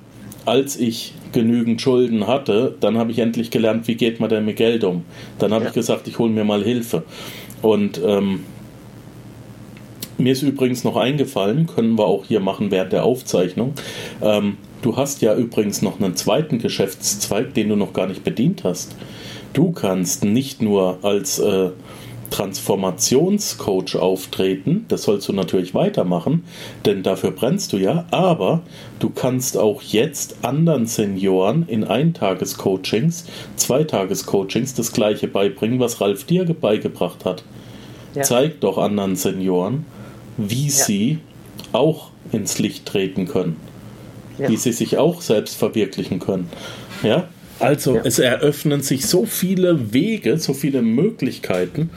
Als 0.47 0.77
ich 0.77 1.15
genügend 1.33 1.81
Schulden 1.81 2.27
hatte, 2.27 2.75
dann 2.81 2.97
habe 2.97 3.11
ich 3.11 3.19
endlich 3.19 3.51
gelernt, 3.51 3.87
wie 3.89 3.97
geht 3.97 4.21
man 4.21 4.31
denn 4.31 4.45
mit 4.45 4.57
Geld 4.57 4.85
um. 4.85 5.05
Dann 5.39 5.53
habe 5.53 5.65
ja. 5.65 5.69
ich 5.69 5.75
gesagt, 5.75 6.09
ich 6.09 6.19
hole 6.19 6.31
mir 6.31 6.45
mal 6.45 6.63
Hilfe. 6.63 7.03
Und 7.61 8.01
ähm, 8.05 8.41
mir 10.19 10.33
ist 10.33 10.43
übrigens 10.43 10.85
noch 10.85 10.97
eingefallen, 10.97 11.67
können 11.67 11.99
wir 11.99 12.07
auch 12.07 12.25
hier 12.25 12.41
machen 12.41 12.71
während 12.71 12.93
der 12.93 13.05
Aufzeichnung. 13.05 13.75
Ähm, 14.23 14.57
du 14.83 14.97
hast 14.97 15.23
ja 15.23 15.35
übrigens 15.35 15.83
noch 15.83 16.01
einen 16.01 16.17
zweiten 16.17 16.59
Geschäftszweig, 16.59 17.55
den 17.55 17.69
du 17.69 17.77
noch 17.77 17.93
gar 17.93 18.07
nicht 18.07 18.25
bedient 18.25 18.65
hast. 18.65 18.95
Du 19.53 19.73
kannst 19.73 20.25
nicht 20.25 20.63
nur 20.63 20.99
als 21.03 21.39
äh, 21.39 21.71
Transformationscoach 22.31 23.95
auftreten. 23.95 24.87
Das 24.89 25.05
sollst 25.05 25.29
du 25.29 25.33
natürlich 25.33 25.73
weitermachen, 25.73 26.43
denn 26.85 27.05
dafür 27.05 27.31
brennst 27.31 27.73
du 27.73 27.77
ja. 27.77 28.07
Aber 28.11 28.63
du 28.99 29.11
kannst 29.11 29.57
auch 29.57 29.83
jetzt 29.83 30.39
anderen 30.43 30.87
Senioren 30.87 31.65
in 31.69 31.85
Eintagescoachings, 31.85 33.27
Zweitagescoachings 33.55 34.75
das 34.75 34.93
gleiche 34.93 35.29
beibringen, 35.29 35.79
was 35.79 36.01
Ralf 36.01 36.25
dir 36.25 36.45
beigebracht 36.45 37.25
hat. 37.25 37.45
Ja. 38.15 38.23
Zeig 38.23 38.61
doch 38.61 38.79
anderen 38.79 39.15
Senioren, 39.15 39.87
wie 40.37 40.67
ja. 40.67 40.73
sie 40.73 41.19
auch 41.73 42.11
ins 42.33 42.59
Licht 42.59 42.87
treten 42.87 43.27
können. 43.27 43.57
Ja. 44.39 44.49
Wie 44.49 44.57
sie 44.57 44.73
sich 44.73 44.99
auch 44.99 45.23
selbst 45.23 45.57
verwirklichen 45.57 46.19
können. 46.19 46.49
Ja? 47.03 47.29
Also 47.61 47.97
ja. 47.97 48.03
es 48.05 48.19
eröffnen 48.19 48.83
sich 48.83 49.07
so 49.07 49.27
viele 49.27 49.93
Wege, 49.93 50.39
so 50.39 50.55
viele 50.55 50.83
Möglichkeiten, 50.83 51.91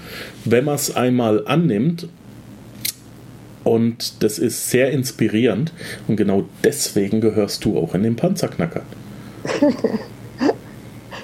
wenn 0.45 0.65
man 0.65 0.75
es 0.75 0.95
einmal 0.95 1.47
annimmt. 1.47 2.07
Und 3.63 4.23
das 4.23 4.39
ist 4.39 4.69
sehr 4.69 4.91
inspirierend. 4.91 5.73
Und 6.07 6.15
genau 6.15 6.45
deswegen 6.63 7.21
gehörst 7.21 7.65
du 7.65 7.77
auch 7.77 7.95
in 7.95 8.03
den 8.03 8.15
Panzerknacker. 8.15 8.83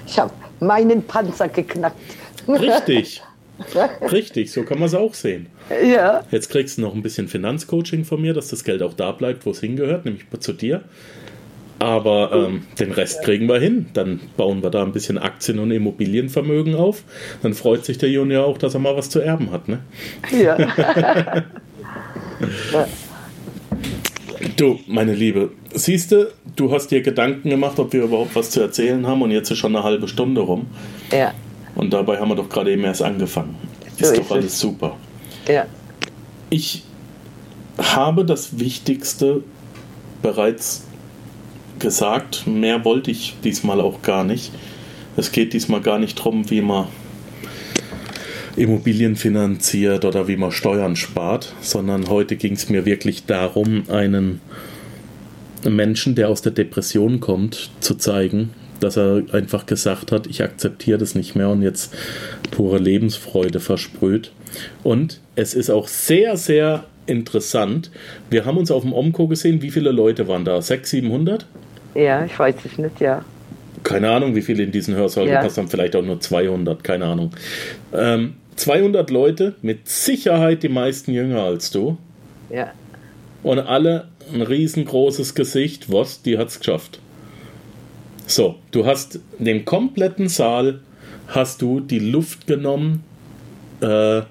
ich 0.07 0.19
habe 0.19 0.33
meinen 0.59 1.03
Panzer 1.03 1.47
geknackt. 1.47 1.95
Richtig. 2.47 3.21
Richtig, 4.11 4.51
so 4.51 4.63
kann 4.63 4.79
man 4.79 4.87
es 4.87 4.95
auch 4.95 5.13
sehen. 5.13 5.47
Ja. 5.85 6.23
Jetzt 6.31 6.49
kriegst 6.49 6.77
du 6.77 6.81
noch 6.81 6.95
ein 6.95 7.03
bisschen 7.03 7.27
Finanzcoaching 7.27 8.05
von 8.05 8.21
mir, 8.21 8.33
dass 8.33 8.49
das 8.49 8.63
Geld 8.63 8.81
auch 8.81 8.93
da 8.93 9.11
bleibt, 9.11 9.45
wo 9.45 9.51
es 9.51 9.59
hingehört, 9.59 10.05
nämlich 10.05 10.25
zu 10.39 10.53
dir. 10.53 10.83
Aber 11.79 12.31
ähm, 12.31 12.63
den 12.79 12.91
Rest 12.93 13.23
kriegen 13.23 13.47
wir 13.47 13.59
hin. 13.59 13.87
Dann 13.93 14.21
bauen 14.37 14.63
wir 14.63 14.69
da 14.69 14.83
ein 14.83 14.93
bisschen 14.93 15.17
Aktien- 15.17 15.59
und 15.59 15.71
Immobilienvermögen 15.71 16.75
auf. 16.75 17.03
Dann 17.41 17.53
freut 17.53 17.83
sich 17.83 17.97
der 17.97 18.09
Junior 18.09 18.45
auch, 18.45 18.57
dass 18.57 18.73
er 18.73 18.79
mal 18.79 18.95
was 18.95 19.09
zu 19.09 19.19
erben 19.19 19.51
hat. 19.51 19.67
Ne? 19.67 19.79
Ja. 20.31 20.55
du, 24.55 24.79
meine 24.87 25.13
Liebe, 25.13 25.51
siehst 25.73 26.13
du, 26.13 26.31
du 26.55 26.71
hast 26.71 26.87
dir 26.91 27.01
Gedanken 27.01 27.49
gemacht, 27.49 27.77
ob 27.79 27.91
wir 27.91 28.03
überhaupt 28.03 28.35
was 28.35 28.51
zu 28.51 28.61
erzählen 28.61 29.05
haben 29.05 29.21
und 29.21 29.31
jetzt 29.31 29.51
ist 29.51 29.57
schon 29.57 29.75
eine 29.75 29.83
halbe 29.83 30.07
Stunde 30.07 30.41
rum. 30.41 30.67
Ja. 31.11 31.33
Und 31.75 31.91
dabei 31.93 32.19
haben 32.19 32.29
wir 32.29 32.35
doch 32.35 32.49
gerade 32.49 32.71
eben 32.71 32.83
erst 32.83 33.01
angefangen. 33.01 33.55
So 33.97 34.05
ist, 34.05 34.11
ist 34.11 34.19
doch 34.19 34.31
alles 34.35 34.59
super. 34.59 34.97
Ja. 35.47 35.65
Ich 36.49 36.83
habe 37.77 38.25
das 38.25 38.59
Wichtigste 38.59 39.43
bereits 40.21 40.83
gesagt. 41.79 42.45
Mehr 42.47 42.85
wollte 42.85 43.11
ich 43.11 43.35
diesmal 43.43 43.81
auch 43.81 44.01
gar 44.01 44.23
nicht. 44.23 44.51
Es 45.17 45.31
geht 45.31 45.53
diesmal 45.53 45.81
gar 45.81 45.99
nicht 45.99 46.19
darum, 46.19 46.49
wie 46.49 46.61
man 46.61 46.87
Immobilien 48.55 49.15
finanziert 49.15 50.05
oder 50.05 50.27
wie 50.27 50.37
man 50.37 50.51
Steuern 50.51 50.95
spart, 50.95 51.53
sondern 51.61 52.09
heute 52.09 52.35
ging 52.35 52.53
es 52.53 52.69
mir 52.69 52.85
wirklich 52.85 53.25
darum, 53.25 53.83
einen 53.89 54.41
Menschen, 55.63 56.15
der 56.15 56.29
aus 56.29 56.41
der 56.41 56.51
Depression 56.51 57.19
kommt, 57.19 57.71
zu 57.79 57.95
zeigen, 57.95 58.51
dass 58.83 58.97
er 58.97 59.23
einfach 59.31 59.65
gesagt 59.65 60.11
hat, 60.11 60.27
ich 60.27 60.43
akzeptiere 60.43 60.97
das 60.97 61.15
nicht 61.15 61.35
mehr 61.35 61.49
und 61.49 61.61
jetzt 61.61 61.93
pure 62.51 62.77
Lebensfreude 62.77 63.59
versprüht. 63.59 64.31
Und 64.83 65.19
es 65.35 65.53
ist 65.53 65.69
auch 65.69 65.87
sehr, 65.87 66.37
sehr 66.37 66.85
interessant. 67.05 67.91
Wir 68.29 68.45
haben 68.45 68.57
uns 68.57 68.71
auf 68.71 68.83
dem 68.83 68.93
Omco 68.93 69.27
gesehen. 69.27 69.61
Wie 69.61 69.71
viele 69.71 69.91
Leute 69.91 70.27
waren 70.27 70.45
da? 70.45 70.61
600, 70.61 70.85
700? 70.85 71.45
Ja, 71.95 72.25
ich 72.25 72.37
weiß 72.37 72.55
es 72.65 72.77
nicht, 72.77 72.99
ja. 72.99 73.23
Keine 73.83 74.09
Ahnung, 74.11 74.35
wie 74.35 74.41
viele 74.41 74.63
in 74.63 74.71
diesen 74.71 74.95
Hörsaal 74.95 75.27
ja. 75.27 75.39
gepasst 75.39 75.57
haben. 75.57 75.67
Vielleicht 75.67 75.95
auch 75.95 76.03
nur 76.03 76.19
200, 76.19 76.83
keine 76.83 77.05
Ahnung. 77.05 77.31
Ähm, 77.93 78.35
200 78.55 79.09
Leute, 79.09 79.55
mit 79.61 79.89
Sicherheit 79.89 80.63
die 80.63 80.69
meisten 80.69 81.11
jünger 81.11 81.43
als 81.43 81.71
du. 81.71 81.97
Ja. 82.49 82.71
Und 83.41 83.59
alle 83.59 84.07
ein 84.33 84.41
riesengroßes 84.41 85.35
Gesicht. 85.35 85.91
Was? 85.91 86.21
Die 86.21 86.37
hat's 86.37 86.59
geschafft. 86.59 86.99
So, 88.25 88.55
du 88.71 88.85
hast 88.85 89.19
den 89.39 89.65
kompletten 89.65 90.29
Saal, 90.29 90.79
hast 91.27 91.61
du 91.61 91.79
die 91.79 91.99
Luft 91.99 92.47
genommen 92.47 93.03
äh, 93.81 94.21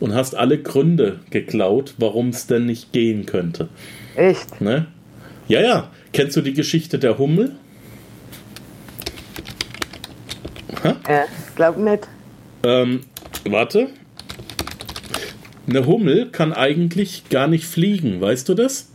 und 0.00 0.14
hast 0.14 0.34
alle 0.34 0.58
Gründe 0.58 1.20
geklaut, 1.30 1.94
warum 1.98 2.28
es 2.30 2.46
denn 2.46 2.66
nicht 2.66 2.92
gehen 2.92 3.26
könnte. 3.26 3.68
Echt? 4.16 4.60
Ne? 4.60 4.86
Ja, 5.46 5.60
ja. 5.60 5.90
Kennst 6.12 6.36
du 6.36 6.40
die 6.40 6.54
Geschichte 6.54 6.98
der 6.98 7.18
Hummel? 7.18 7.54
Ha? 10.82 10.96
Ja, 11.08 11.24
glaub 11.54 11.76
nicht. 11.76 12.08
Ähm, 12.62 13.00
warte. 13.44 13.88
Eine 15.68 15.86
Hummel 15.86 16.30
kann 16.30 16.52
eigentlich 16.52 17.28
gar 17.28 17.46
nicht 17.46 17.66
fliegen, 17.66 18.20
weißt 18.20 18.48
du 18.48 18.54
das? 18.54 18.88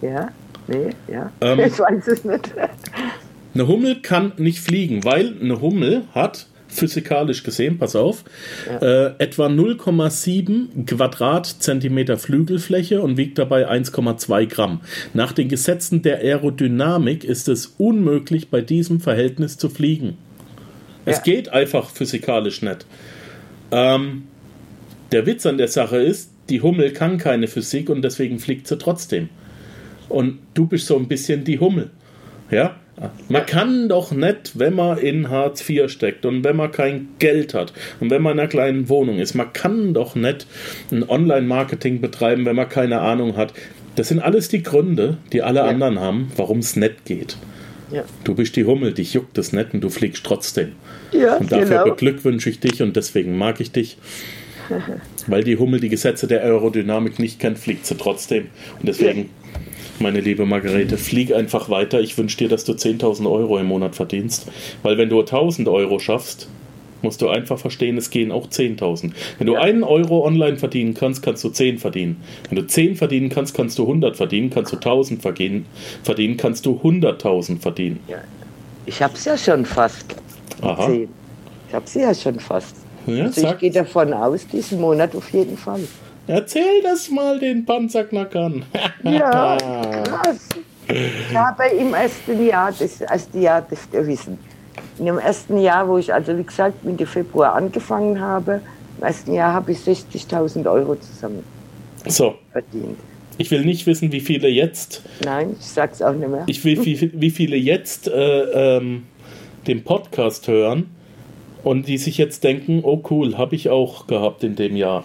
Ja, 0.00 0.30
nee, 0.66 0.90
ja. 1.08 1.30
Ähm, 1.40 1.60
ich 1.66 1.78
weiß 1.78 2.08
es 2.08 2.24
nicht. 2.24 2.50
Eine 3.54 3.68
Hummel 3.68 3.96
kann 4.00 4.32
nicht 4.38 4.60
fliegen, 4.60 5.04
weil 5.04 5.34
eine 5.40 5.60
Hummel 5.60 6.02
hat 6.14 6.46
physikalisch 6.72 7.42
gesehen, 7.42 7.78
pass 7.78 7.94
auf, 7.94 8.24
ja. 8.66 9.08
äh, 9.08 9.14
etwa 9.18 9.46
0,7 9.46 10.86
Quadratzentimeter 10.86 12.16
Flügelfläche 12.16 13.02
und 13.02 13.16
wiegt 13.16 13.38
dabei 13.38 13.68
1,2 13.68 14.46
Gramm. 14.46 14.80
Nach 15.12 15.32
den 15.32 15.48
Gesetzen 15.48 16.02
der 16.02 16.18
Aerodynamik 16.18 17.24
ist 17.24 17.48
es 17.48 17.74
unmöglich, 17.78 18.48
bei 18.48 18.62
diesem 18.62 19.00
Verhältnis 19.00 19.58
zu 19.58 19.68
fliegen. 19.68 20.16
Ja. 21.04 21.12
Es 21.12 21.22
geht 21.22 21.50
einfach 21.50 21.90
physikalisch 21.90 22.62
nicht. 22.62 22.86
Ähm, 23.70 24.24
der 25.12 25.26
Witz 25.26 25.44
an 25.46 25.58
der 25.58 25.68
Sache 25.68 25.98
ist, 25.98 26.30
die 26.48 26.62
Hummel 26.62 26.92
kann 26.92 27.18
keine 27.18 27.48
Physik 27.48 27.90
und 27.90 28.02
deswegen 28.02 28.38
fliegt 28.38 28.66
sie 28.66 28.78
trotzdem. 28.78 29.28
Und 30.08 30.38
du 30.54 30.66
bist 30.66 30.86
so 30.86 30.96
ein 30.96 31.08
bisschen 31.08 31.44
die 31.44 31.58
Hummel. 31.58 31.90
Ja? 32.50 32.76
Man 33.28 33.46
kann 33.46 33.88
doch 33.88 34.12
nicht, 34.12 34.58
wenn 34.58 34.74
man 34.74 34.98
in 34.98 35.30
Hartz 35.30 35.68
IV 35.68 35.90
steckt 35.90 36.26
und 36.26 36.44
wenn 36.44 36.56
man 36.56 36.70
kein 36.70 37.08
Geld 37.18 37.54
hat 37.54 37.72
und 38.00 38.10
wenn 38.10 38.22
man 38.22 38.34
in 38.34 38.40
einer 38.40 38.48
kleinen 38.48 38.88
Wohnung 38.88 39.18
ist, 39.18 39.34
man 39.34 39.52
kann 39.52 39.94
doch 39.94 40.14
nicht 40.14 40.46
ein 40.90 41.08
Online-Marketing 41.08 42.00
betreiben, 42.00 42.44
wenn 42.44 42.56
man 42.56 42.68
keine 42.68 43.00
Ahnung 43.00 43.36
hat. 43.36 43.54
Das 43.96 44.08
sind 44.08 44.20
alles 44.20 44.48
die 44.48 44.62
Gründe, 44.62 45.16
die 45.32 45.42
alle 45.42 45.60
ja. 45.60 45.66
anderen 45.66 46.00
haben, 46.00 46.30
warum 46.36 46.58
es 46.58 46.76
nicht 46.76 47.04
geht. 47.04 47.36
Ja. 47.90 48.04
Du 48.24 48.34
bist 48.34 48.56
die 48.56 48.64
Hummel, 48.64 48.92
dich 48.92 49.12
juckt 49.14 49.36
es 49.36 49.52
nicht 49.52 49.74
und 49.74 49.82
du 49.82 49.90
fliegst 49.90 50.24
trotzdem. 50.24 50.72
Ja, 51.12 51.36
und 51.36 51.52
dafür 51.52 51.66
genau. 51.66 51.84
beglückwünsche 51.84 52.48
ich 52.48 52.60
dich 52.60 52.82
und 52.82 52.96
deswegen 52.96 53.36
mag 53.36 53.60
ich 53.60 53.72
dich. 53.72 53.98
Weil 55.26 55.44
die 55.44 55.58
Hummel 55.58 55.80
die 55.80 55.88
Gesetze 55.88 56.26
der 56.26 56.42
Aerodynamik 56.42 57.18
nicht 57.18 57.38
kennt, 57.38 57.58
fliegt 57.58 57.84
sie 57.84 57.96
trotzdem. 57.96 58.46
Und 58.78 58.88
deswegen 58.88 59.30
meine 60.02 60.20
liebe 60.20 60.44
Margarete, 60.44 60.98
flieg 60.98 61.34
einfach 61.34 61.70
weiter. 61.70 62.00
Ich 62.00 62.18
wünsche 62.18 62.36
dir, 62.36 62.48
dass 62.48 62.64
du 62.64 62.72
10.000 62.72 63.30
Euro 63.30 63.58
im 63.58 63.66
Monat 63.66 63.94
verdienst. 63.94 64.46
Weil 64.82 64.98
wenn 64.98 65.08
du 65.08 65.20
1.000 65.20 65.70
Euro 65.70 65.98
schaffst, 65.98 66.48
musst 67.02 67.20
du 67.22 67.28
einfach 67.28 67.58
verstehen, 67.58 67.96
es 67.96 68.10
gehen 68.10 68.30
auch 68.32 68.48
10.000. 68.48 69.12
Wenn 69.38 69.46
du 69.46 69.54
ja. 69.54 69.60
einen 69.60 69.82
Euro 69.82 70.24
online 70.26 70.56
verdienen 70.56 70.94
kannst, 70.94 71.22
kannst 71.22 71.42
du 71.44 71.48
10 71.48 71.78
verdienen. 71.78 72.22
Wenn 72.48 72.56
du 72.56 72.66
10 72.66 72.96
verdienen 72.96 73.28
kannst, 73.28 73.54
kannst 73.54 73.78
du 73.78 73.82
100 73.82 74.16
verdienen. 74.16 74.50
Kannst 74.50 74.72
du 74.72 74.76
1.000 74.76 75.20
verdienen, 75.20 75.66
verdienen 76.02 76.36
kannst 76.36 76.66
du 76.66 76.80
100.000 76.82 77.60
verdienen. 77.60 78.00
Ja. 78.08 78.18
Ich 78.86 79.00
hab's 79.00 79.24
ja 79.24 79.36
schon 79.36 79.64
fast. 79.64 80.16
Aha. 80.60 80.86
10. 80.86 81.08
Ich 81.68 81.74
hab's 81.74 81.94
ja 81.94 82.14
schon 82.14 82.38
fast. 82.40 82.76
Ja, 83.06 83.24
also 83.24 83.48
ich 83.48 83.58
gehe 83.58 83.70
davon 83.70 84.12
aus, 84.12 84.46
diesen 84.46 84.80
Monat 84.80 85.14
auf 85.14 85.32
jeden 85.32 85.56
Fall. 85.56 85.80
Erzähl 86.26 86.82
das 86.82 87.10
mal 87.10 87.38
den 87.38 87.64
Panzerknackern. 87.64 88.64
ja, 89.02 89.56
krass. 90.04 90.48
Ich 90.88 91.36
habe 91.36 91.64
im 91.78 91.94
ersten 91.94 92.46
Jahr, 92.46 92.72
das 92.72 93.00
erste 93.00 93.38
Jahr, 93.38 93.66
das 93.68 93.88
wissen, 93.92 94.38
in 94.98 95.06
dem 95.06 95.18
ersten 95.18 95.58
Jahr, 95.60 95.88
wo 95.88 95.98
ich 95.98 96.12
also 96.12 96.36
wie 96.36 96.42
gesagt 96.42 96.84
Mitte 96.84 97.06
Februar 97.06 97.54
angefangen 97.54 98.20
habe, 98.20 98.60
im 98.98 99.04
ersten 99.04 99.34
Jahr 99.34 99.52
habe 99.52 99.72
ich 99.72 99.78
60.000 99.78 100.70
Euro 100.70 100.96
zusammen 100.96 101.42
so. 102.06 102.34
verdient. 102.52 102.98
Ich 103.38 103.50
will 103.50 103.64
nicht 103.64 103.86
wissen, 103.86 104.12
wie 104.12 104.20
viele 104.20 104.48
jetzt. 104.48 105.02
Nein, 105.24 105.56
ich 105.58 105.66
sag's 105.66 106.02
auch 106.02 106.12
nicht 106.12 106.28
mehr. 106.28 106.44
Ich 106.46 106.64
will, 106.64 106.84
wie, 106.84 107.10
wie 107.14 107.30
viele 107.30 107.56
jetzt 107.56 108.06
äh, 108.08 108.76
ähm, 108.76 109.04
den 109.66 109.84
Podcast 109.84 110.48
hören 110.48 110.90
und 111.64 111.88
die 111.88 111.98
sich 111.98 112.18
jetzt 112.18 112.44
denken, 112.44 112.80
oh 112.82 113.02
cool, 113.10 113.38
habe 113.38 113.54
ich 113.54 113.70
auch 113.70 114.06
gehabt 114.06 114.44
in 114.44 114.56
dem 114.56 114.76
Jahr. 114.76 115.04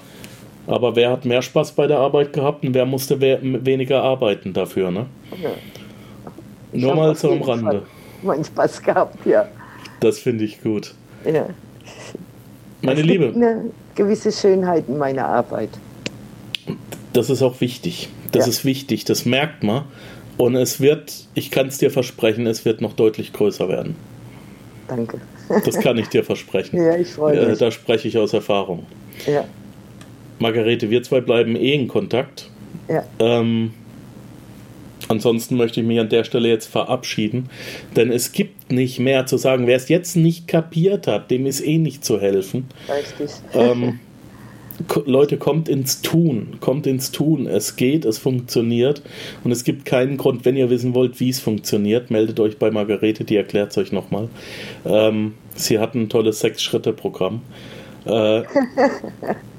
Aber 0.67 0.95
wer 0.95 1.12
hat 1.12 1.25
mehr 1.25 1.41
Spaß 1.41 1.71
bei 1.71 1.88
der 1.88 1.97
Arbeit 1.97 2.34
gehabt 2.34 2.65
und 2.65 2.73
wer 2.73 2.86
musste 2.86 3.19
weniger 3.21 4.03
arbeiten 4.03 4.53
dafür, 4.53 4.91
ne? 4.91 5.06
Ja. 5.41 5.51
Nur 6.73 6.95
mal 6.95 7.15
so 7.15 7.32
am 7.32 7.41
Rande. 7.41 7.84
Meinen 8.21 8.43
Spaß 8.43 8.84
gehabt, 8.84 9.25
ja. 9.25 9.47
Das 10.01 10.19
finde 10.19 10.43
ich 10.43 10.62
gut. 10.62 10.93
Ja. 11.25 11.47
Meine 12.82 12.99
es 12.99 13.06
Liebe. 13.06 13.32
eine 13.34 13.71
gewisse 13.95 14.32
Schönheit 14.32 14.86
in 14.88 14.97
meiner 14.97 15.25
Arbeit. 15.25 15.69
Das 17.13 17.30
ist 17.30 17.41
auch 17.41 17.62
wichtig. 17.62 18.10
Das 18.32 18.45
ja. 18.45 18.49
ist 18.49 18.65
wichtig, 18.65 19.06
das 19.06 19.25
merkt 19.25 19.63
man. 19.63 19.86
Und 20.38 20.56
es 20.56 20.82
wird, 20.82 21.13
ich 21.34 21.49
kann 21.49 21.67
es 21.67 21.77
dir 21.77 21.89
versprechen, 21.89 22.45
es 22.45 22.65
wird 22.65 22.82
noch 22.82 22.93
deutlich 22.93 23.34
größer 23.34 23.69
werden. 23.69 23.95
Danke. 24.88 25.19
Das 25.65 25.80
kann 25.80 25.97
ich 25.97 26.10
dir 26.10 26.23
versprechen. 26.23 26.77
ja, 26.86 26.95
ich 26.95 27.08
freue 27.08 27.47
mich. 27.47 27.58
Da 27.58 27.71
spreche 27.71 28.08
ich 28.08 28.17
aus 28.17 28.34
Erfahrung. 28.34 28.86
Ja. 29.25 29.45
Margarete, 30.39 30.89
wir 30.89 31.04
zwei 31.04 31.21
bleiben 31.21 31.56
eh 31.56 31.73
in 31.73 31.88
Kontakt. 31.88 32.50
Ja. 32.88 33.04
Ähm, 33.19 33.73
ansonsten 35.08 35.58
möchte 35.58 35.82
ich 35.82 35.88
mich 35.88 36.00
an 36.00 36.10
der 36.10 36.23
Stelle 36.23 36.47
jetzt 36.47 36.67
verabschieden, 36.67 37.50
denn 37.95 38.12
es 38.12 38.32
gibt 38.32 38.71
nicht 38.71 39.00
mehr 39.00 39.26
zu 39.26 39.38
sagen. 39.38 39.67
Wer 39.67 39.78
es 39.78 39.89
jetzt 39.89 40.15
nicht 40.15 40.47
kapiert 40.47 41.08
hat, 41.08 41.32
dem 41.32 41.45
ist 41.45 41.62
eh 41.62 41.78
nicht 41.78 42.06
zu 42.06 42.19
helfen. 42.19 42.65
Richtig. 42.89 43.32
Ähm, 43.54 44.00
Leute, 45.06 45.38
kommt 45.38 45.69
ins 45.69 46.02
Tun, 46.02 46.58
kommt 46.60 46.86
ins 46.86 47.12
Tun. 47.12 47.47
Es 47.47 47.76
geht, 47.76 48.06
es 48.06 48.17
funktioniert 48.17 49.02
und 49.43 49.52
es 49.52 49.63
gibt 49.63 49.86
keinen 49.86 50.17
Grund, 50.17 50.45
wenn 50.45 50.56
ihr 50.56 50.69
wissen 50.69 50.93
wollt, 50.93 51.19
wie 51.19 51.30
es 51.30 51.39
funktioniert, 51.39 52.12
meldet 52.12 52.39
euch 52.39 52.58
bei 52.58 52.69
Margarete, 52.69 53.23
die 53.23 53.36
erklärt 53.36 53.71
es 53.71 53.78
euch 53.78 53.91
nochmal. 53.91 54.30
Ähm, 54.86 55.34
sie 55.56 55.80
hat 55.80 55.95
ein 55.95 56.10
tolles 56.10 56.39
Sechs-Schritte-Programm. 56.41 57.41
Äh, 58.08 58.43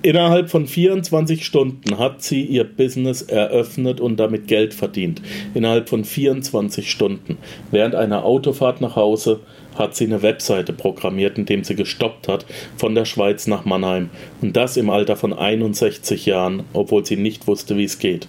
innerhalb 0.02 0.50
von 0.50 0.66
24 0.66 1.44
Stunden 1.44 1.98
hat 1.98 2.22
sie 2.22 2.42
ihr 2.42 2.64
Business 2.64 3.22
eröffnet 3.22 4.00
und 4.00 4.16
damit 4.18 4.46
Geld 4.48 4.74
verdient. 4.74 5.20
Innerhalb 5.54 5.88
von 5.88 6.04
24 6.04 6.90
Stunden. 6.90 7.36
Während 7.70 7.94
einer 7.94 8.24
Autofahrt 8.24 8.80
nach 8.80 8.96
Hause 8.96 9.40
hat 9.76 9.94
sie 9.94 10.06
eine 10.06 10.22
Webseite 10.22 10.72
programmiert, 10.72 11.38
indem 11.38 11.62
sie 11.62 11.76
gestoppt 11.76 12.26
hat 12.26 12.46
von 12.76 12.94
der 12.94 13.04
Schweiz 13.04 13.46
nach 13.46 13.64
Mannheim. 13.64 14.10
Und 14.40 14.56
das 14.56 14.76
im 14.76 14.90
Alter 14.90 15.16
von 15.16 15.32
61 15.32 16.26
Jahren, 16.26 16.64
obwohl 16.72 17.04
sie 17.04 17.16
nicht 17.16 17.46
wusste, 17.46 17.76
wie 17.76 17.84
es 17.84 17.98
geht. 17.98 18.28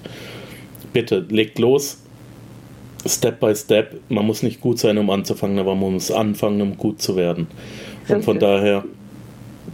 Bitte, 0.93 1.25
legt 1.29 1.59
los. 1.59 2.03
Step 3.05 3.39
by 3.39 3.55
Step. 3.55 3.99
Man 4.09 4.25
muss 4.25 4.43
nicht 4.43 4.59
gut 4.59 4.77
sein, 4.77 4.97
um 4.97 5.09
anzufangen, 5.09 5.57
aber 5.59 5.73
man 5.73 5.93
muss 5.93 6.11
anfangen, 6.11 6.61
um 6.61 6.77
gut 6.77 7.01
zu 7.01 7.15
werden. 7.15 7.47
Und 8.09 8.25
von 8.25 8.39
daher 8.39 8.83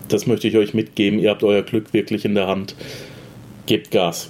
das 0.09 0.27
möchte 0.27 0.47
ich 0.47 0.57
euch 0.57 0.73
mitgeben. 0.73 1.19
Ihr 1.19 1.29
habt 1.31 1.43
euer 1.43 1.61
Glück 1.61 1.93
wirklich 1.93 2.25
in 2.25 2.35
der 2.35 2.47
Hand. 2.47 2.75
Gebt 3.65 3.91
Gas. 3.91 4.29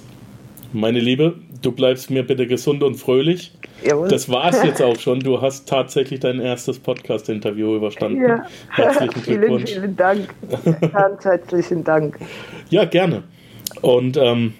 Meine 0.72 1.00
Liebe, 1.00 1.34
du 1.62 1.72
bleibst 1.72 2.10
mir 2.10 2.22
bitte 2.22 2.46
gesund 2.46 2.82
und 2.82 2.96
fröhlich. 2.96 3.52
Jawohl. 3.84 4.08
Das 4.08 4.28
war's 4.28 4.62
jetzt 4.64 4.80
auch 4.82 4.98
schon. 4.98 5.20
Du 5.20 5.40
hast 5.40 5.68
tatsächlich 5.68 6.20
dein 6.20 6.40
erstes 6.40 6.78
Podcast-Interview 6.78 7.76
überstanden. 7.76 8.22
Ja. 8.22 8.46
Herzlichen 8.70 9.22
Glückwunsch. 9.22 9.70
Vielen, 9.70 9.82
vielen 9.82 9.96
Dank. 9.96 10.34
Ganz 10.92 11.24
herzlichen 11.24 11.84
Dank. 11.84 12.18
Ja, 12.70 12.84
gerne. 12.84 13.24
Und 13.82 14.16
ähm, 14.16 14.54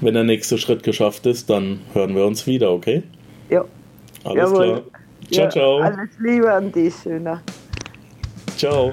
wenn 0.00 0.14
der 0.14 0.24
nächste 0.24 0.58
Schritt 0.58 0.82
geschafft 0.82 1.26
ist, 1.26 1.50
dann 1.50 1.80
hören 1.92 2.14
wir 2.14 2.26
uns 2.26 2.46
wieder, 2.46 2.70
okay? 2.72 3.02
Ja. 3.50 3.64
Alles 4.24 4.50
Jawohl. 4.50 4.66
klar. 4.66 4.82
Ciao, 5.30 5.44
ja, 5.44 5.50
ciao. 5.50 5.78
Alles 5.78 6.10
Liebe 6.20 6.52
an 6.52 6.72
dich, 6.72 6.94
Schöner. 7.02 7.42
Ciao. 8.56 8.92